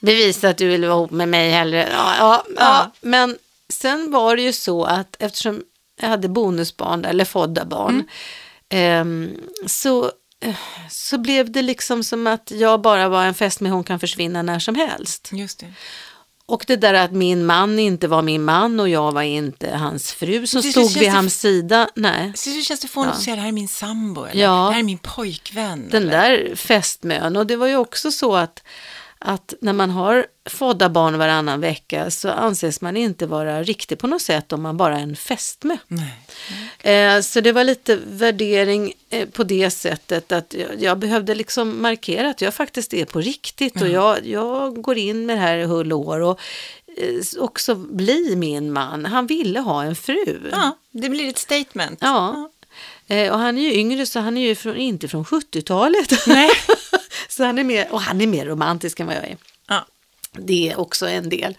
[0.02, 1.88] Ja, bevisa att du vill vara ihop med mig hellre.
[1.92, 2.54] Ja, ja, ja.
[2.58, 2.90] Ja.
[3.00, 3.36] Men
[3.72, 5.62] sen var det ju så att eftersom
[6.00, 8.04] jag hade bonusbarn, eller födda barn,
[8.68, 9.30] ehm,
[9.66, 10.04] så,
[10.44, 10.54] eh,
[10.90, 14.42] så blev det liksom som att jag bara var en fest med hon kan försvinna
[14.42, 15.28] när som helst.
[15.32, 15.72] Just det.
[16.46, 20.12] Och det där att min man inte var min man och jag var inte hans
[20.12, 21.88] fru som stod vid hans sida.
[21.94, 24.50] Nej, Så det känns det fånigt att säga det här är min sambo eller Ja.
[24.66, 25.88] det här är min pojkvän.
[25.90, 26.12] den eller?
[26.12, 27.36] där fästmön.
[27.36, 28.62] Och det var ju också så att,
[29.24, 34.06] att när man har födda barn varannan vecka så anses man inte vara riktig på
[34.06, 35.76] något sätt om man bara är en fästmö.
[36.78, 41.82] Eh, så det var lite värdering eh, på det sättet att jag, jag behövde liksom
[41.82, 45.56] markera att jag faktiskt är på riktigt och jag, jag går in med det här
[45.56, 46.40] i hull och och
[46.96, 49.06] eh, också bli min man.
[49.06, 50.50] Han ville ha en fru.
[50.52, 51.98] Ja, det blir ett statement.
[52.02, 52.50] Ja.
[53.12, 56.26] Eh, och han är ju yngre så han är ju från, inte från 70-talet.
[56.26, 56.50] Nej.
[57.28, 59.36] så han är mer, och han är mer romantisk än vad jag är.
[59.68, 59.86] Ja.
[60.32, 61.56] Det är också en del.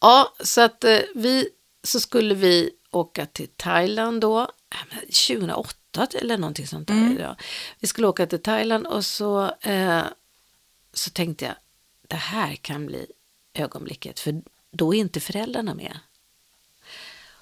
[0.00, 1.48] Ja, så att eh, vi,
[1.82, 7.16] så skulle vi åka till Thailand då, äh, men 2008 eller någonting sånt där.
[7.20, 7.36] Ja.
[7.80, 10.02] Vi skulle åka till Thailand och så, eh,
[10.92, 11.54] så tänkte jag,
[12.08, 13.06] det här kan bli
[13.54, 15.98] ögonblicket, för då är inte föräldrarna med.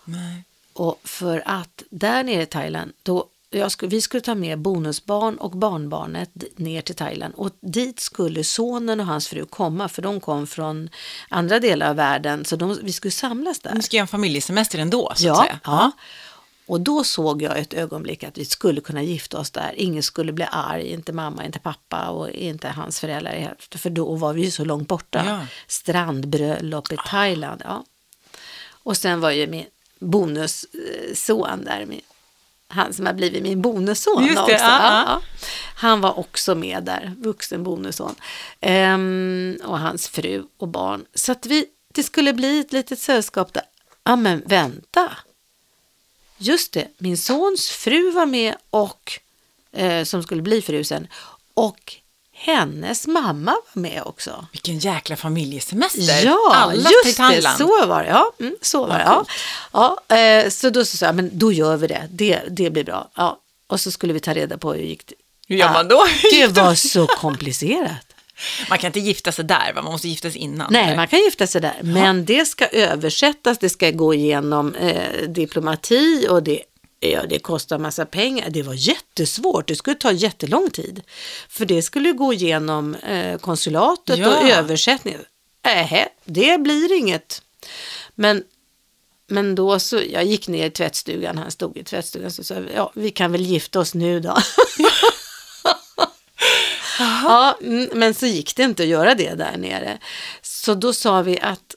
[0.05, 0.45] Nej.
[0.73, 3.29] Och för att där nere i Thailand, då,
[3.69, 9.01] skulle, vi skulle ta med bonusbarn och barnbarnet ner till Thailand och dit skulle sonen
[9.01, 10.91] och hans fru komma för de kom från
[11.29, 13.81] andra delar av världen så de, vi skulle samlas där.
[13.81, 15.61] Ska jag ha en familjesemester ändå så att Ja, säga.
[15.65, 15.91] ja.
[16.67, 19.73] Och då såg jag ett ögonblick att vi skulle kunna gifta oss där.
[19.77, 23.55] Ingen skulle bli arg, inte mamma, inte pappa och inte hans föräldrar.
[23.71, 25.23] För då var vi ju så långt borta.
[25.27, 25.47] Ja.
[25.67, 27.63] Strandbröllop i Thailand.
[27.65, 27.85] Ja.
[28.71, 29.67] Och sen var ju min
[29.99, 32.01] bonusson där, min,
[32.69, 34.53] han som har blivit min bonusson Just det, också.
[34.53, 35.05] ja, ja.
[35.07, 35.23] Ja.
[35.75, 38.15] Han var också med där, vuxen bonusson.
[38.61, 41.05] Ehm, och hans fru och barn.
[41.15, 43.63] Så att vi, det skulle bli ett litet sällskap där.
[44.05, 45.13] Ja men vänta.
[46.39, 49.13] Just det, min sons fru var med och
[49.73, 51.07] eh, som skulle bli fru sen.
[51.55, 51.97] Och
[52.41, 54.47] hennes mamma var med också.
[54.53, 56.25] Vilken jäkla familjesemester.
[56.25, 58.09] Ja, Alla just det, så var det.
[58.09, 59.05] Ja, mm, så var det.
[59.05, 59.25] Ja.
[60.09, 62.09] Ja, eh, så då sa jag, men då gör vi det.
[62.11, 63.11] Det, det blir bra.
[63.15, 63.39] Ja.
[63.67, 65.15] Och så skulle vi ta reda på hur gick det.
[65.49, 66.07] Hur gör man då?
[66.31, 68.07] Det var så komplicerat.
[68.71, 69.83] Man kan inte gifta sig där, va?
[69.83, 70.73] man måste gifta sig innan.
[70.73, 75.29] Nej, man kan gifta sig där, men det ska översättas, det ska gå igenom eh,
[75.29, 76.63] diplomati och det,
[77.01, 78.51] ja, det kostar massa pengar.
[78.51, 81.03] Det var jättesvårt, det skulle ta jättelång tid.
[81.49, 84.29] För det skulle gå igenom eh, konsulatet Ja.
[84.39, 85.17] och översättning.
[85.63, 87.43] Äh, det blir inget.
[88.15, 88.45] Men,
[89.27, 92.93] men då så, jag gick ner i tvättstugan, han stod i tvättstugan, så sa ja,
[92.95, 94.37] vi kan väl gifta oss nu då.
[96.99, 99.99] Ja, mm, men så gick det inte att göra det där nere.
[100.43, 101.75] Så då sa vi att,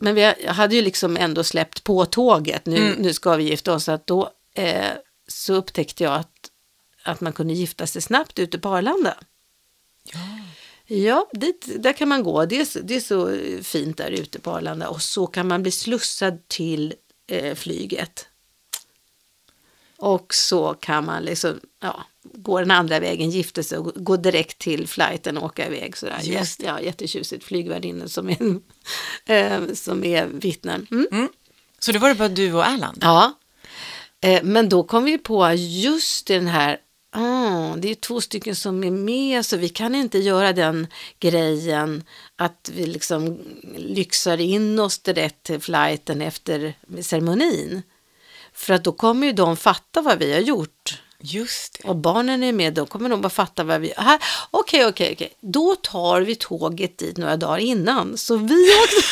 [0.00, 3.88] men vi hade ju liksom ändå släppt på tåget, nu, nu ska vi gifta oss,
[3.88, 4.92] att då eh,
[5.28, 6.50] så upptäckte jag att,
[7.02, 9.14] att man kunde gifta sig snabbt ute på Arlanda.
[10.12, 10.18] Ja.
[10.88, 12.44] Ja, dit, där kan man gå.
[12.46, 15.62] Det är, så- det är så fint där ute på Arlanda och så kan man
[15.62, 16.94] bli slussad till
[17.26, 18.26] eh, flyget.
[19.98, 24.58] Och så kan man liksom, ja, gå den andra vägen, gifta sig och gå direkt
[24.58, 25.96] till flighten och åka iväg.
[25.96, 26.20] Sådär.
[26.22, 28.60] Just ja, jättetjusigt, flygvärdinnor som är,
[29.32, 30.86] eh, som är vittnen.
[30.90, 31.28] Mm.
[31.78, 32.98] Så det var det bara du och Erland?
[33.00, 33.32] Ja,
[34.24, 36.78] eh, men då kom vi på just den här,
[37.12, 40.86] ah, det är två stycken som är med så vi kan inte göra den
[41.18, 42.04] grejen
[42.36, 43.38] att vi liksom
[43.76, 47.82] lyxar in oss direkt till flighten efter ceremonin.
[48.52, 51.02] För att då kommer ju de fatta vad vi har gjort.
[51.20, 51.88] Just det.
[51.88, 53.92] Och barnen är med, då kommer de bara fatta vad vi...
[54.50, 55.32] Okej, okej, okej.
[55.40, 58.16] Då tar vi tåget dit några dagar innan.
[58.16, 59.06] Så vi åkte...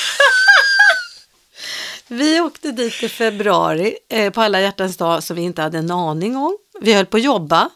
[2.09, 5.91] vi åkte dit i februari eh, på alla hjärtans dag som vi inte hade en
[5.91, 6.57] aning om.
[6.81, 7.71] Vi höll på att jobba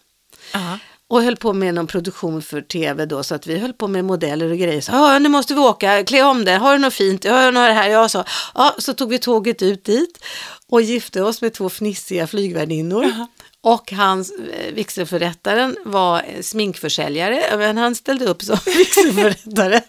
[0.53, 0.79] Ja.
[1.09, 4.05] och höll på med någon produktion för tv då så att vi höll på med
[4.05, 4.81] modeller och grejer.
[4.81, 7.25] Så, ja, nu måste vi åka, klä om det, har du något fint?
[7.25, 7.89] Ja, jag har det här.
[7.89, 8.25] Jag sa,
[8.55, 10.25] ja, så tog vi tåget ut dit
[10.69, 13.13] och gifte oss med två fnissiga flygvärdinnor.
[13.61, 19.81] Och hans eh, vigselförrättaren var eh, sminkförsäljare, men han ställde upp som vigselförrättare.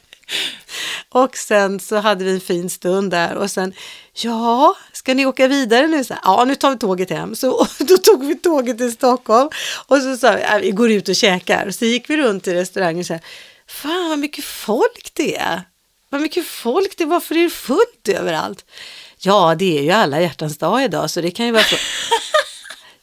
[1.10, 3.74] Och sen så hade vi en fin stund där och sen,
[4.14, 6.04] ja, ska ni åka vidare nu?
[6.04, 7.36] Så ja, nu tar vi tåget hem.
[7.36, 9.50] Så och då tog vi tåget till Stockholm
[9.88, 11.72] och så sa vi, "Ja, vi går ut och käkar.
[11.72, 13.20] Så gick vi runt i restaurangen och sa,
[13.68, 15.62] fan vad mycket folk det är.
[16.10, 18.66] Vad mycket folk det är, varför är det fullt överallt?
[19.18, 21.76] Ja, det är ju alla hjärtans dag idag så det kan ju vara så.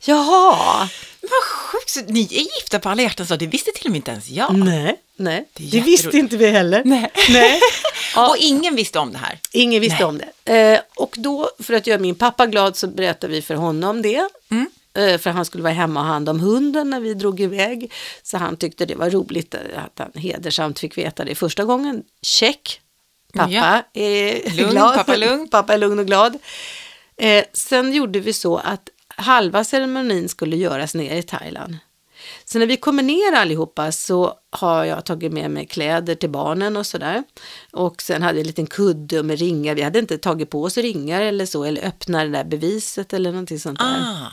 [0.11, 0.89] Jaha,
[1.31, 4.11] Vad sjukt, ni är gifta på alla hjärtans dag, det visste till och med inte
[4.11, 4.55] ens jag.
[4.59, 6.83] nej, nej, Det det visste inte vi heller.
[6.85, 7.11] Nej.
[7.31, 7.61] nej.
[8.15, 8.31] Ja.
[8.31, 9.39] Och ingen visste om det här.
[9.53, 10.05] Ingen visste Nej.
[10.05, 10.73] om det.
[10.75, 14.29] Eh, och då, för att göra min pappa glad, så berättade vi för honom det.
[14.51, 14.67] Mm.
[14.95, 17.93] Eh, för han skulle vara hemma och ha hand om hunden när vi drog iväg.
[18.23, 22.03] Så han tyckte det var roligt eh, att han hedersamt fick veta det första gången.
[22.23, 22.81] Check.
[23.35, 23.83] Pappa Ja.
[23.95, 24.95] är Lugn, glad.
[24.95, 25.49] pappa är lugn.
[25.51, 26.39] pappa är lugn och glad.
[27.17, 31.77] Eh, sen gjorde vi så att halva ceremonin skulle göras ner i Thailand.
[32.45, 36.77] Så när vi kommer ner allihopa så har jag tagit med mig kläder till barnen
[36.77, 37.23] och sådär.
[37.73, 39.75] Och sen hade jag en liten kudde med ringar.
[39.75, 43.31] Vi hade inte tagit på oss ringar eller så, eller öppna det där beviset eller
[43.31, 44.01] någonting sånt där.
[44.01, 44.33] Ah.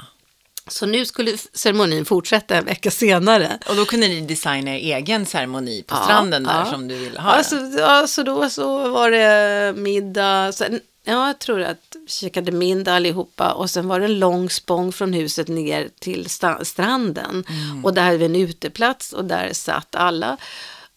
[0.68, 3.60] Så nu skulle ceremonin fortsätta en vecka senare.
[3.70, 6.72] Och då kunde ni designa er egen ceremoni på stranden där ja.
[6.72, 7.38] som du ville ha.
[7.38, 10.52] Ja, så, ja, så då så var det middag.
[10.52, 14.50] Sen, ja, jag tror att vi käkade middag allihopa och sen var det en lång
[14.50, 16.30] spång från huset ner till
[16.62, 17.44] stranden.
[17.84, 20.38] Och där hade vi en uteplats och där satt alla.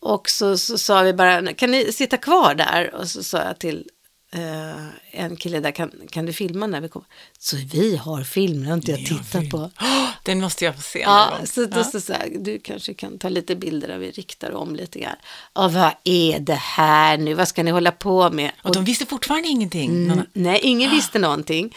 [0.00, 2.94] Och så, så sa vi bara, kan ni sitta kvar där?
[2.94, 3.88] Och så sa jag till
[4.36, 7.08] eh, en kille där, kan, kan du filma när vi kommer?
[7.38, 9.70] Så vi har film, det har inte jag tittat på.
[9.80, 12.94] Åh, Den måste jag få se Ja, någon så då så, så här, du kanske
[12.94, 15.16] kan ta lite bilder där vi riktar om lite grann.
[15.52, 17.34] Och vad är det här nu?
[17.34, 18.52] Vad ska ni hålla på med?
[18.62, 19.90] Och de visste fortfarande ingenting.
[19.90, 21.76] Mm, nej, ingen visste någonting.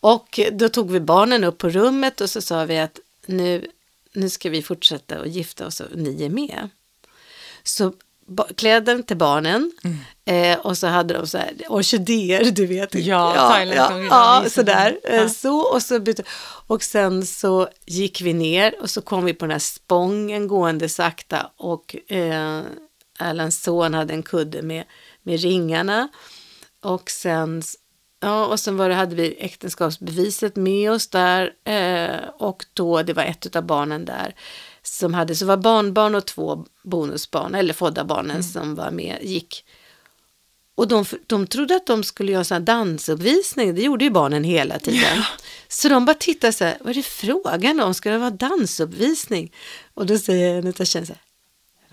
[0.00, 3.70] Och då tog vi barnen upp på rummet och så sa vi att nu,
[4.12, 6.68] nu ska vi fortsätta att gifta oss och ni är med.
[7.62, 7.92] Så
[8.56, 9.72] kläder till barnen
[10.24, 12.94] eh, och så hade de så här orkidéer, du vet.
[12.94, 14.98] Ja, ja, thailändska ja, ja sådär.
[15.04, 15.28] Eh, Ja.
[15.28, 16.22] Så, och, så bytte,
[16.66, 20.88] och sen så gick vi ner och så kom vi på den här spången gående
[20.88, 22.60] sakta och eh,
[23.18, 24.84] Erlands son hade en kudde med,
[25.22, 26.08] med ringarna.
[26.82, 27.62] Och sen,
[28.20, 33.12] ja, och sen var det, hade vi äktenskapsbeviset med oss där eh, och då det
[33.12, 34.34] var ett av barnen där
[34.90, 39.64] som hade, så var barnbarn och två bonusbarn, eller födda barnen som var med, gick.
[40.74, 44.78] Och de, de trodde att de skulle göra en dansuppvisning, det gjorde ju barnen hela
[44.78, 45.22] tiden.
[45.68, 49.52] Så de bara tittade så här, vad är det frågan om, ska det vara dansuppvisning?
[49.94, 51.22] Och då säger en av tjejerna så här,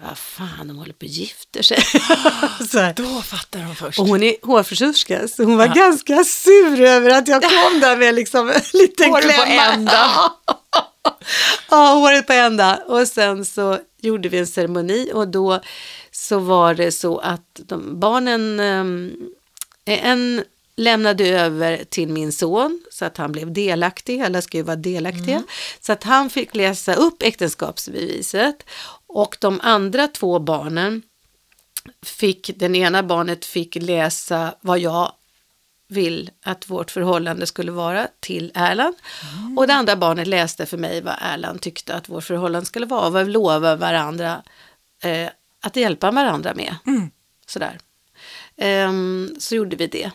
[0.07, 1.81] vad fan, de håller på och gifter sig.
[2.69, 2.93] så.
[2.95, 3.99] Då fattar de först.
[3.99, 8.15] Och hon är hårfrisörska, så hon var ganska sur över att jag kom där med
[8.15, 10.31] liksom en liten klämma.
[11.69, 12.75] ja, håret på ända.
[12.87, 15.61] Och sen så gjorde vi en ceremoni och då
[16.11, 19.13] så var det så att de, barnen, ehm,
[19.85, 20.43] en
[20.77, 25.43] lämnade över till min son så att han blev delaktig, alla ska ju vara delaktiga.
[25.79, 28.63] Så att han fick läsa upp äktenskapsbeviset
[29.07, 31.01] och de andra två barnen
[32.05, 35.11] fick, den ena barnet fick läsa vad jag
[35.87, 38.95] vill att vårt förhållande skulle vara till Erland.
[39.57, 43.09] Och det andra barnet läste för mig vad Erland tyckte att vårt förhållande skulle vara
[43.09, 44.43] vad vi lovade varandra
[45.03, 45.29] eh,
[45.61, 46.75] att hjälpa varandra med.
[47.45, 47.79] Sådär.
[48.57, 50.11] Ehm, så gjorde vi det.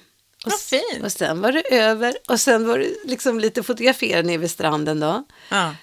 [0.46, 1.04] Och, fint.
[1.04, 5.00] och sen var det över och sen var det liksom lite fotograferande nere vid stranden
[5.00, 5.24] då.
[5.48, 5.74] Ja.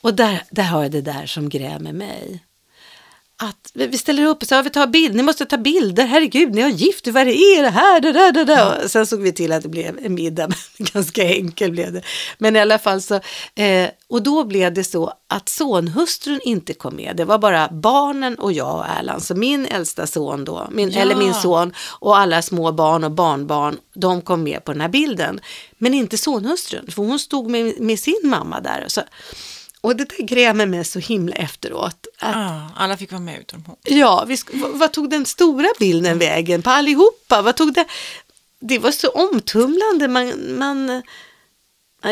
[0.00, 2.45] Och där, där har jag det där som grämer mig.
[3.42, 6.60] Att vi ställer upp och så vi tar bild, ni måste ta bilder, herregud, ni
[6.62, 8.84] har gift, vad är det här, det där, det där.
[8.84, 12.02] Och Sen såg vi till att det blev en middag, ganska enkel blev det.
[12.38, 13.14] Men i alla fall så,
[13.54, 18.34] eh, och då blev det så att sonhustrun inte kom med, det var bara barnen
[18.38, 21.00] och jag och Erland, så min äldsta son då, min, Ja.
[21.00, 24.88] eller min son och alla små barn och barnbarn, de kom med på den här
[24.88, 25.40] bilden.
[25.78, 28.84] Men inte sonhustrun, för hon stod med, med sin mamma där.
[28.88, 29.00] Så,
[29.86, 32.06] och det där grämer mig så himla efteråt.
[32.18, 33.76] Att, Ja, alla fick vara med utom hon.
[33.82, 34.36] Ja, vi
[34.74, 37.42] vad, tog den stora bilden vägen på allihopa?
[37.42, 37.84] Vad tog det?
[38.60, 40.08] Det var så omtumlande.
[40.08, 41.02] Man, man,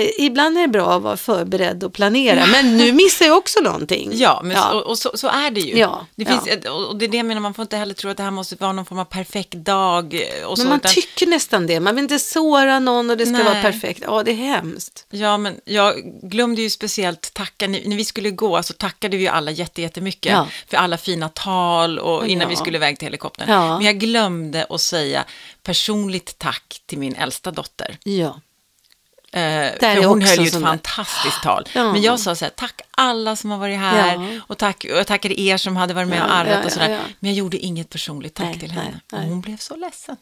[0.01, 4.11] ibland är det bra att vara förberedd och planera, men nu missar jag också någonting.
[4.15, 5.79] Ja, men Och, och så, så är det ju.
[5.79, 6.31] Ja, det ja.
[6.31, 8.23] finns, ett- och det är det jag menar, man får inte heller tro att det
[8.23, 10.15] här måste vara någon form av perfekt dag.
[10.15, 11.81] eh, Och så, men man utan- tycker nästan det.
[11.81, 13.45] Man vill inte såra någon och det ska Nej.
[13.45, 14.03] vara perfekt.
[14.07, 15.07] Ja, det är hemskt.
[15.11, 19.29] Ja, men jag glömde ju speciellt tacka, när vi skulle gå så tackade vi ju
[19.29, 20.47] alla jätte, jättemycket Ja.
[20.69, 22.49] för alla fina tal och innan Ja.
[22.49, 23.49] vi skulle iväg till helikoptern.
[23.51, 23.77] Ja.
[23.77, 25.25] Men jag glömde att säga
[25.63, 27.97] personligt tack till min äldsta dotter.
[28.05, 28.41] Ja.
[29.35, 31.69] Eh, hon höll ju ett fantastiskt tal.
[31.75, 31.93] Ja.
[31.93, 34.41] Men jag sa så här, tack alla som har varit här Ja.
[34.47, 37.01] och, tack, och jag tackade er som hade varit med och ja, och sådär.
[37.21, 39.01] Men jag gjorde inget personligt tack Nej, till nej, henne.
[39.13, 39.21] nej.
[39.23, 40.17] Och hon blev så ledsen.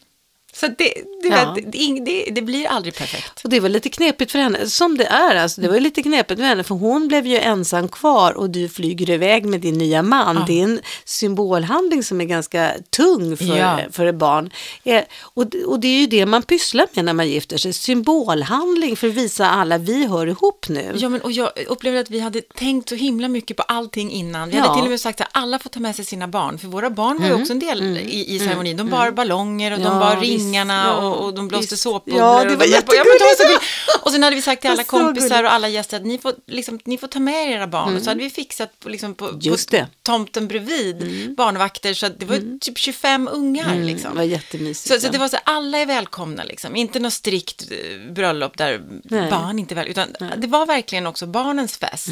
[0.55, 0.74] Så det,
[1.22, 1.57] det, Ja.
[2.05, 3.40] det, det, blir aldrig perfekt.
[3.44, 5.36] Och det var lite knepigt för henne, som det är.
[5.36, 8.68] Alltså, det var lite knepigt för henne, för hon blev ju ensam kvar och du
[8.68, 10.36] flyger iväg med din nya man.
[10.36, 10.44] Ja.
[10.46, 13.78] Det är en symbolhandling som är ganska tung för, Ja.
[13.90, 14.50] för ett barn.
[14.84, 17.72] Eh, och, det- och det är ju det man pysslar med när man gifter sig,
[17.72, 20.92] symbolhandling för att visa alla, vi hör ihop nu.
[20.96, 24.48] Ja, men, och jag upplevde att vi hade tänkt så himla mycket på allting innan.
[24.48, 24.57] Vi.
[24.57, 26.68] Mm, hade till och med sagt att alla får ta med sig sina barn, för
[26.68, 28.76] våra barn var ju också en del i, i ceremonin.
[28.76, 30.41] De bar ballonger och de bar visst.
[30.43, 32.20] Ringarna Ja, och, och de blåste såpbubblor.
[32.26, 33.38] Ja, det var de jättegulligt.
[33.38, 33.62] gulligt.
[34.03, 36.80] Och sen hade vi sagt till alla kompisar och alla gäster att ni får, liksom,
[36.84, 37.97] ni får ta med er era barn.
[37.97, 39.57] Och så hade vi fixat på, liksom, på, på
[40.03, 43.66] tomten bredvid barnvakter, så att det var typ 25 ungar.
[43.72, 44.11] Mm, Liksom.
[44.11, 44.95] det var jättemysigt.
[44.95, 48.82] Så, så det var så alla är välkomna liksom, inte något strikt eh, bröllop där
[49.05, 49.30] Nej.
[49.30, 52.09] barn inte är väl, utan det var verkligen också barnens fest.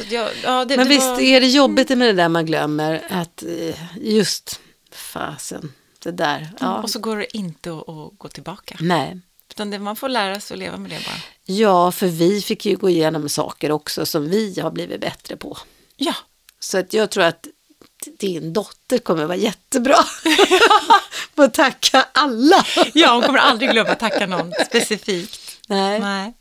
[0.00, 0.76] Att jag, ja, det, Mm.
[0.76, 4.60] Men det visst var, är det jobbigt med det där man glömmer, att eh, just
[4.92, 5.72] fasen,
[6.02, 6.48] det där.
[6.60, 6.82] Ja.
[6.82, 8.76] Och så går det inte att, att gå tillbaka.
[8.80, 9.20] Nej.
[9.50, 11.16] Utan det, man får lära sig att leva med det bara.
[11.44, 15.58] Ja, för vi fick ju gå igenom saker också som vi har blivit bättre på.
[15.96, 16.14] Ja,
[16.60, 17.46] Så att jag tror att
[18.18, 19.96] din dotter kommer vara jättebra
[21.34, 22.66] på att tacka alla.
[22.94, 25.40] ja hon kommer aldrig glömma att tacka någon specifikt.
[25.68, 26.00] Nej.
[26.00, 26.34] Nej.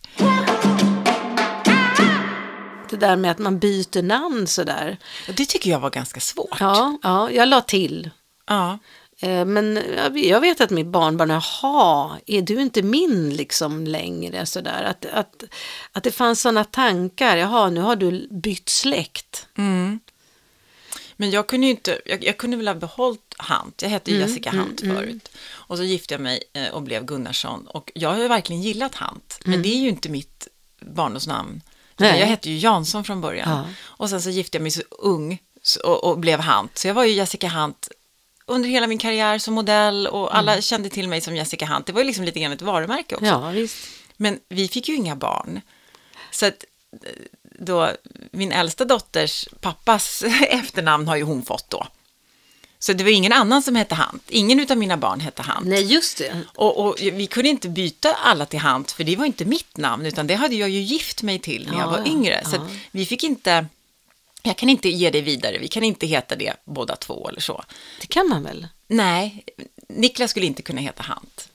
[2.89, 4.97] Det där med att man byter namn sådär.
[5.27, 6.57] Det tycker jag var ganska svårt.
[6.59, 8.09] Ja, ja jag la till.
[8.47, 8.79] Ja.
[9.22, 9.80] Eh, Men
[10.15, 14.45] jag- vet att mitt barnbarn, jaha, är du inte min liksom längre?
[14.45, 14.84] Sådär.
[14.84, 15.43] Att, att,
[15.91, 19.47] att det fanns sådana tankar, jaha, nu har du bytt släkt.
[19.57, 19.99] Mm.
[21.15, 23.82] Men jag kunde ju inte, jag, jag kunde väl ha behållit Hant.
[23.82, 25.30] Jag hette Mm, Jessica Hant förut.
[25.49, 27.68] Och så gifte jag mig eh, och blev Gunnarsson.
[27.68, 29.39] Och jag har ju verkligen gillat Hant.
[29.45, 30.47] Men det är ju inte mitt
[30.80, 31.49] barndomsnamn.
[31.49, 31.61] Mm.
[31.97, 32.20] Nej.
[32.20, 33.49] Jag hette ju Jansson från början.
[33.49, 33.65] Ja.
[33.84, 35.39] Och sen så gifte jag mig så ung
[35.84, 36.78] och, och blev Hant.
[36.78, 37.89] Så jag var ju Jessica Hant
[38.47, 41.85] under hela min karriär som modell och alla kände till mig som Jessica Hant.
[41.85, 43.25] Det var ju liksom lite grann ett varumärke också.
[43.25, 43.41] Mm.
[43.41, 43.87] Ja, visst.
[44.17, 45.61] Men vi fick ju inga barn.
[46.31, 46.65] Så att
[47.59, 47.91] då,
[48.31, 51.87] min äldsta dotters pappas efternamn har ju hon fått då.
[52.79, 54.23] Så det var ingen annan som hette Hant.
[54.27, 55.67] Ingen av mina barn hette Hant.
[55.67, 56.41] Nej, just det.
[56.55, 60.05] Och, och vi kunde inte byta alla till Hant, för det var inte mitt namn,
[60.05, 62.43] utan det hade jag ju gift mig till när jag Ja, var ja, yngre.
[62.45, 62.61] Så ja.
[62.61, 63.65] att vi fick inte,
[64.43, 67.63] jag kan inte ge det vidare, vi kan inte heta det båda två eller så.
[68.01, 68.67] Det kan man väl?
[68.88, 69.43] Nej,
[69.89, 71.49] Niklas skulle inte kunna heta Hant.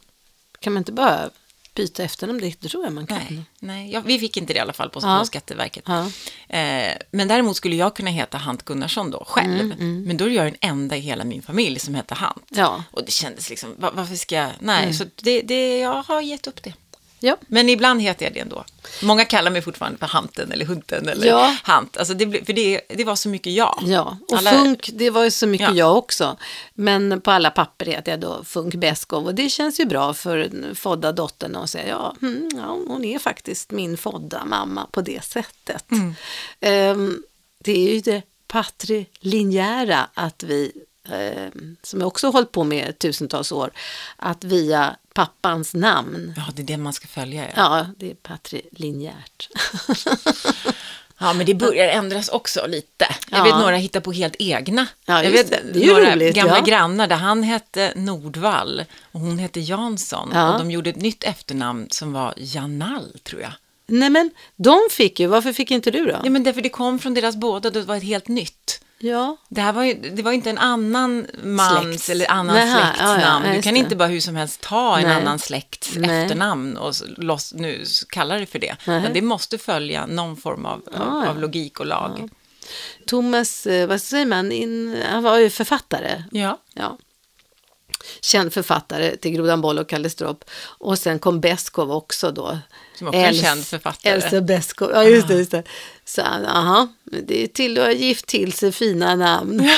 [0.61, 1.31] Kan man inte bara
[1.75, 2.41] byta efternamn?
[2.41, 3.19] Det det tror jag man kan.
[3.19, 5.19] Nej, nej ja, vi fick inte det i alla fall på, Ja.
[5.19, 5.85] på Skatteverket.
[5.87, 6.11] Ja.
[6.57, 9.73] Eh, men däremot skulle jag kunna heta Hant Gunnarsson då, själv.
[9.73, 12.45] Mm, Men då är jag den enda i hela min familj som heter Hant.
[12.49, 12.85] Ja.
[12.91, 16.47] Och det kändes liksom, va- varför ska jag, nej, så det, det, jag har gett
[16.47, 16.75] upp det.
[17.23, 17.37] Ja.
[17.47, 18.65] Men ibland heter jag det ändå.
[19.03, 21.57] Många kallar mig fortfarande för Hanten eller Hunten eller Ja.
[21.63, 21.97] Hant.
[21.97, 23.79] Alltså det, för det, det var så mycket jag.
[23.87, 25.75] Ja, och Alla- funk, det var ju så mycket Ja.
[25.75, 26.37] jag också.
[26.75, 30.51] Men på alla papper heter jag då Funk Beskow och det känns ju bra för
[30.75, 35.25] fodda dottern att säga ja, mm, ja, hon är faktiskt min fodda mamma på det
[35.25, 35.91] sättet.
[35.91, 36.15] Mm.
[36.61, 37.23] Ehm,
[37.65, 40.73] det är ju det patrilinjära att vi,
[41.83, 43.71] som jag också har hållit på med tusentals år,
[44.17, 47.45] att via pappans namn, Ja, det är det man ska följa.
[47.45, 49.49] Ja, ja, det är patrilinjärt.
[51.19, 53.07] ja men det börjar ändras också lite.
[53.31, 53.45] Jag Ja.
[53.45, 54.87] vet några hittar på helt egna.
[55.05, 55.87] Ja, jag vet det.
[55.87, 56.65] Några roligt, gamla ja.
[56.65, 60.31] grannar där han hette Nordvall och hon hette Jansson.
[60.35, 60.53] Ja.
[60.53, 63.53] Och de gjorde ett nytt efternamn som var Janall, tror jag.
[63.87, 66.21] Nej men, de fick ju, varför fick inte du då?
[66.25, 68.82] Ja, men därför det kom från deras båda, det var ett helt nytt.
[69.05, 69.37] Ja.
[69.49, 72.09] Det här var ju, det var inte en annan mans Släkts.
[72.11, 73.21] eller annan Nähä, släktsnamn.
[73.23, 75.17] ja, ja, du just kan inte bara hur som helst ta en Nej.
[75.17, 76.23] annan släkts Nej.
[76.23, 78.77] efternamn och loss, nu kalla det för det.
[78.87, 82.29] Men det måste följa någon form av, av, Ah, av logik och lag.
[83.07, 86.23] Thomas, eh, vad säger man, In, han var ju författare.
[86.31, 86.59] Ja.
[86.75, 86.99] Ja.
[88.21, 90.45] Känd författare till Grodan Boll och Kalle Stropp.
[90.79, 92.59] Och sen kom Beskow också då.
[93.03, 94.13] Som också är en känd författare.
[94.13, 95.35] Elsa Beskow, ja just det.
[95.35, 95.63] Just det.
[96.05, 99.71] Så aha, det är till att ha gift till sig fina namn.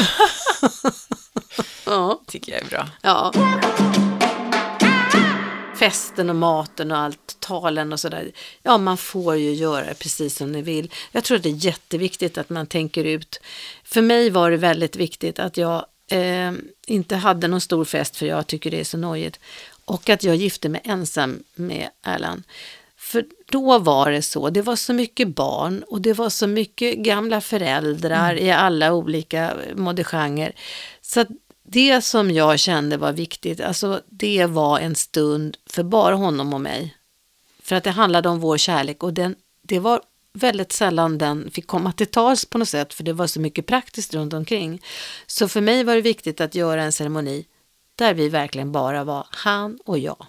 [1.84, 2.88] ja, Tycker jag är bra.
[3.02, 3.32] ja.
[5.78, 8.30] Festen och maten och allt, talen och sådär.
[8.62, 10.90] Ja, man får ju göra precis som ni vill.
[11.12, 13.40] Jag tror att det är jätteviktigt att man tänker ut.
[13.84, 16.52] För mig var det väldigt viktigt att jag eh,
[16.86, 19.40] inte hade någon stor fest för jag tycker det är så nojigt.
[19.84, 22.42] Och att jag gifte mig ensam med Erland.
[23.14, 26.98] För då var det så, det var så mycket barn och det var så mycket
[26.98, 30.52] gamla föräldrar i alla olika modegenrer.
[31.00, 31.24] Så
[31.66, 36.60] det som jag kände var viktigt, alltså det var en stund för bara honom och
[36.60, 36.96] mig.
[37.62, 40.00] För att det handlade om vår kärlek och den, det var
[40.32, 43.66] väldigt sällan den fick komma till tals på något sätt för det var så mycket
[43.66, 44.82] praktiskt runt omkring.
[45.26, 47.46] Så för mig var det viktigt att göra en ceremoni
[47.96, 50.26] där vi verkligen bara var han och jag.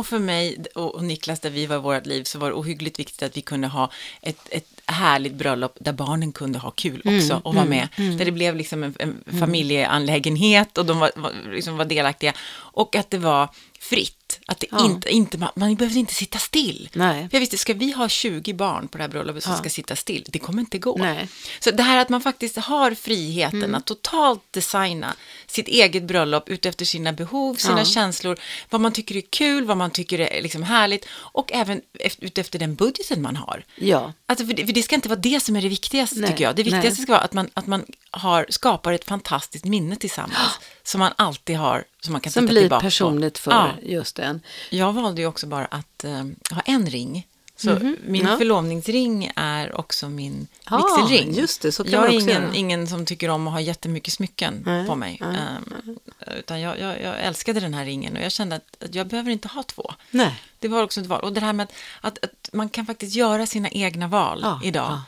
[0.00, 2.98] Och för mig och Niklas, där vi var i vårt liv, så var det ohyggligt
[2.98, 3.90] viktigt att vi kunde ha
[4.22, 7.88] ett, ett härligt bröllop där barnen kunde ha kul också och vara med.
[7.96, 12.32] Där det blev liksom en, en familjeanlägenhet och de var, var, liksom var delaktiga.
[12.52, 13.48] Och att det var
[13.80, 14.19] fritt.
[14.50, 14.84] Att det Ja.
[14.84, 16.88] inte, inte, man, man behövde inte sitta still.
[16.92, 17.28] Nej.
[17.28, 19.58] För jag visste, ska vi ha 20 barn på det här bröllopet som Ja.
[19.58, 20.24] ska sitta still?
[20.28, 20.96] Det kommer inte gå.
[20.98, 21.28] Nej.
[21.60, 23.74] Så det här att man faktiskt har friheten Mm.
[23.74, 25.14] att totalt designa
[25.46, 27.84] sitt eget bröllop utefter sina behov, sina Ja.
[27.84, 28.38] känslor,
[28.70, 32.58] vad man tycker är kul, vad man tycker är liksom härligt och även eft- utefter
[32.58, 33.64] den budgeten man har.
[33.76, 36.30] Ja, Alltså för, det, för det ska inte vara det som är det viktigaste Nej,
[36.30, 36.56] tycker jag.
[36.56, 37.02] Det viktigaste nej.
[37.02, 40.58] ska vara att man, att man har, skapar ett fantastiskt minne tillsammans.
[40.82, 43.40] som man alltid har, som man kan som blir tillbaka personligt på.
[43.40, 43.72] för Ja.
[43.82, 44.40] just den.
[44.70, 47.26] Jag valde ju också bara att eh, ha en ring.
[47.56, 48.38] Så min Ja.
[48.38, 51.34] förlovningsring är också min Ja, vigselring.
[51.34, 52.54] just det, så kan jag är ingen, göra.
[52.54, 55.18] ingen som tycker om att ha jättemycket smycken Nej, på mig.
[55.20, 55.98] nej, Ehm,
[56.38, 59.30] utan jag, jag, jag älskade den här ringen och jag kände att, att jag behöver
[59.30, 59.94] inte ha två.
[60.10, 60.42] Nej.
[60.58, 61.20] Det var också ett val.
[61.20, 64.60] Och det här med att, att, att man kan faktiskt göra sina egna val Ja,
[64.64, 64.90] idag.
[64.90, 65.02] ja.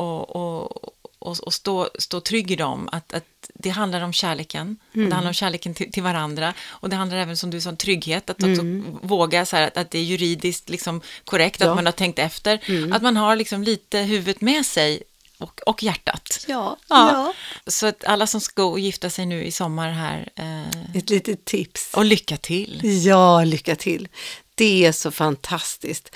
[0.00, 2.88] Och, och, och, och stå, stå trygg i dem.
[2.92, 4.76] Att, att det handlar om kärleken.
[4.94, 5.08] Mm.
[5.08, 6.54] det handlar om kärleken till, till varandra.
[6.68, 8.30] Och det handlar även, som du sa, om trygghet.
[8.30, 8.62] Att också
[9.02, 11.60] våga så här, att, att det är juridiskt liksom, korrekt.
[11.60, 11.68] Mm.
[11.68, 11.72] Ja.
[11.72, 11.72] Mm.
[11.72, 12.60] Att man har tänkt efter.
[12.94, 15.02] Att man har liksom lite huvudet med sig.
[15.38, 16.44] Och, och hjärtat.
[16.48, 17.32] Ja, Ja.
[17.66, 20.28] Så att alla som ska och gifta sig nu i sommar här.
[20.36, 21.94] Eh, Ett litet tips.
[21.94, 22.80] och lycka till.
[23.06, 24.08] Ja, lycka till.
[24.54, 26.14] Det är så fantastiskt.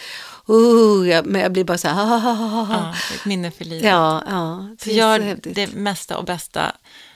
[0.50, 1.94] Uh, jag, men jag blir bara så här.
[1.94, 2.94] ah, ah, ah, ah.
[3.10, 3.90] Ja, ett minne för livet.
[3.90, 4.68] Ja, ja.
[4.78, 5.54] Så så gör häftigt.
[5.54, 6.72] det mesta och bästa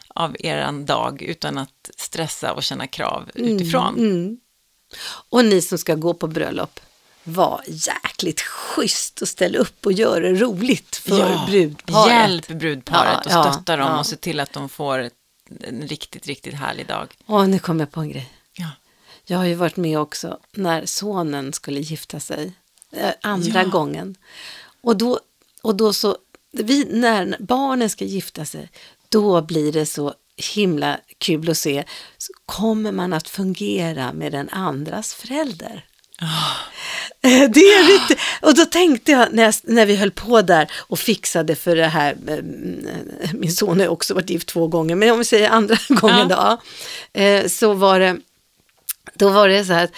[0.08, 3.94] av er dag utan att stressa och känna krav utifrån.
[3.98, 4.38] Mm.
[5.28, 6.80] Och ni som ska gå på bröllop,
[7.24, 12.10] var jäkligt schysst och ställ upp och gör det roligt för brudparet.
[12.10, 13.98] Hjälp brudparet Ja, och ja, stötta dem ja.
[13.98, 15.10] och se till att de får
[15.60, 17.14] en riktigt, riktigt härlig dag.
[17.26, 18.32] Åh, nu kom jag på en grej.
[18.52, 18.70] Ja.
[19.24, 22.52] Jag har ju varit med också när sonen skulle gifta sig
[23.22, 23.68] andra Ja.
[23.68, 24.14] gången.
[24.80, 25.20] Och då,
[25.62, 26.16] och då så,
[26.52, 28.70] vi, när barnen ska gifta sig,
[29.08, 30.14] då blir det så
[30.54, 31.84] himla kul att se,
[32.18, 35.84] så kommer man att fungera med den andras förälder.
[37.22, 38.18] Eh, Det är riktigt.
[38.42, 41.86] Och då tänkte jag när, jag, när vi höll på där och fixade för det
[41.86, 45.76] här, eh, min son har också varit gift två gånger, men om vi säger andra
[45.88, 46.60] gången då,
[47.20, 48.16] eh, så var det,
[49.14, 49.92] då var det så här att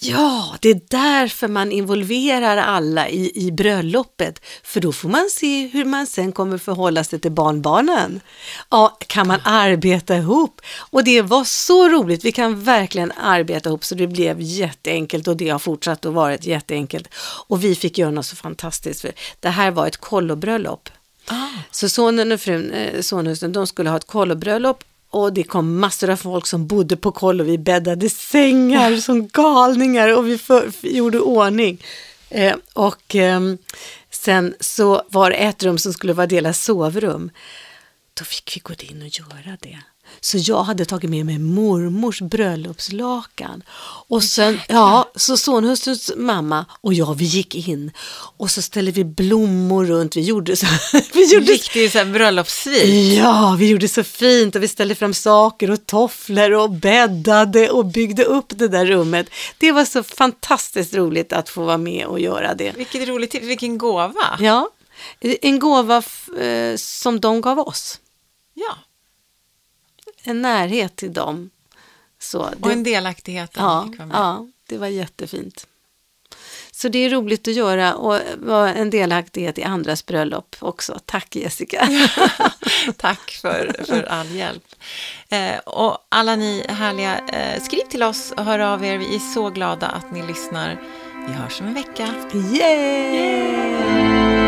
[0.00, 4.40] Ja, det är därför man involverar alla i, i bröllopet.
[4.62, 8.20] För då får man se hur man sen kommer förhålla sig till barnbarnen.
[8.70, 10.60] Ja, kan man arbeta ihop?
[10.76, 12.24] Och det var så roligt.
[12.24, 16.36] Vi kan verkligen arbeta ihop så det blev jätteenkelt och det har fortsatt att vara
[16.36, 17.08] jätteenkelt.
[17.46, 19.00] Och vi fick göra något så fantastiskt.
[19.00, 20.88] För det här var ett kollobröllop.
[21.26, 21.48] Ah.
[21.70, 24.84] Så sonen och frun, eh, sonhusen, de skulle ha ett kollobröllop
[25.14, 27.44] och det kom massor av folk som bodde på kollo.
[27.44, 31.84] Vi bäddade sängar som galningar och vi för, gjorde ordning.
[32.30, 33.58] Eh, och ehm,
[34.10, 37.30] sen så var det ett rum som skulle vara deras sovrum.
[38.14, 39.78] Då fick vi gå in och göra det.
[40.20, 43.62] Så jag hade tagit med mig mormors bröllopslakan.
[44.08, 47.92] Och sen, ja, så sonhustruns mamma och jag, vi gick in.
[48.36, 50.16] Och så ställde vi blommor runt.
[50.16, 50.66] Vi gjorde så,
[51.12, 53.14] vi gjorde Riktig så här bröllopssvit.
[53.18, 57.86] Ja, vi gjorde så fint och vi ställde fram saker och tofflor och bäddade och
[57.86, 59.26] byggde upp det där rummet.
[59.58, 62.72] Det var så fantastiskt roligt att få vara med och göra det.
[62.76, 64.38] Vilket roligt tips, vilken gåva.
[64.40, 64.68] Ja,
[65.20, 66.02] en gåva
[66.40, 68.00] eh, som de gav oss.
[68.54, 68.76] Ja,
[70.24, 71.50] En närhet till dem.
[72.18, 73.50] Så och det, en delaktighet.
[73.56, 75.66] ja, ja, det var jättefint.
[76.72, 80.98] Så det är roligt att göra och vara en delaktighet i andras bröllop också.
[81.06, 81.88] Tack Jessica.
[82.96, 84.64] Tack för, för all hjälp.
[85.28, 88.98] Eh, och alla ni härliga, eh, skriv till oss och hör av er.
[88.98, 90.82] Vi är så glada att ni lyssnar.
[91.26, 92.08] Vi hörs om en vecka.
[92.52, 94.43] Yay!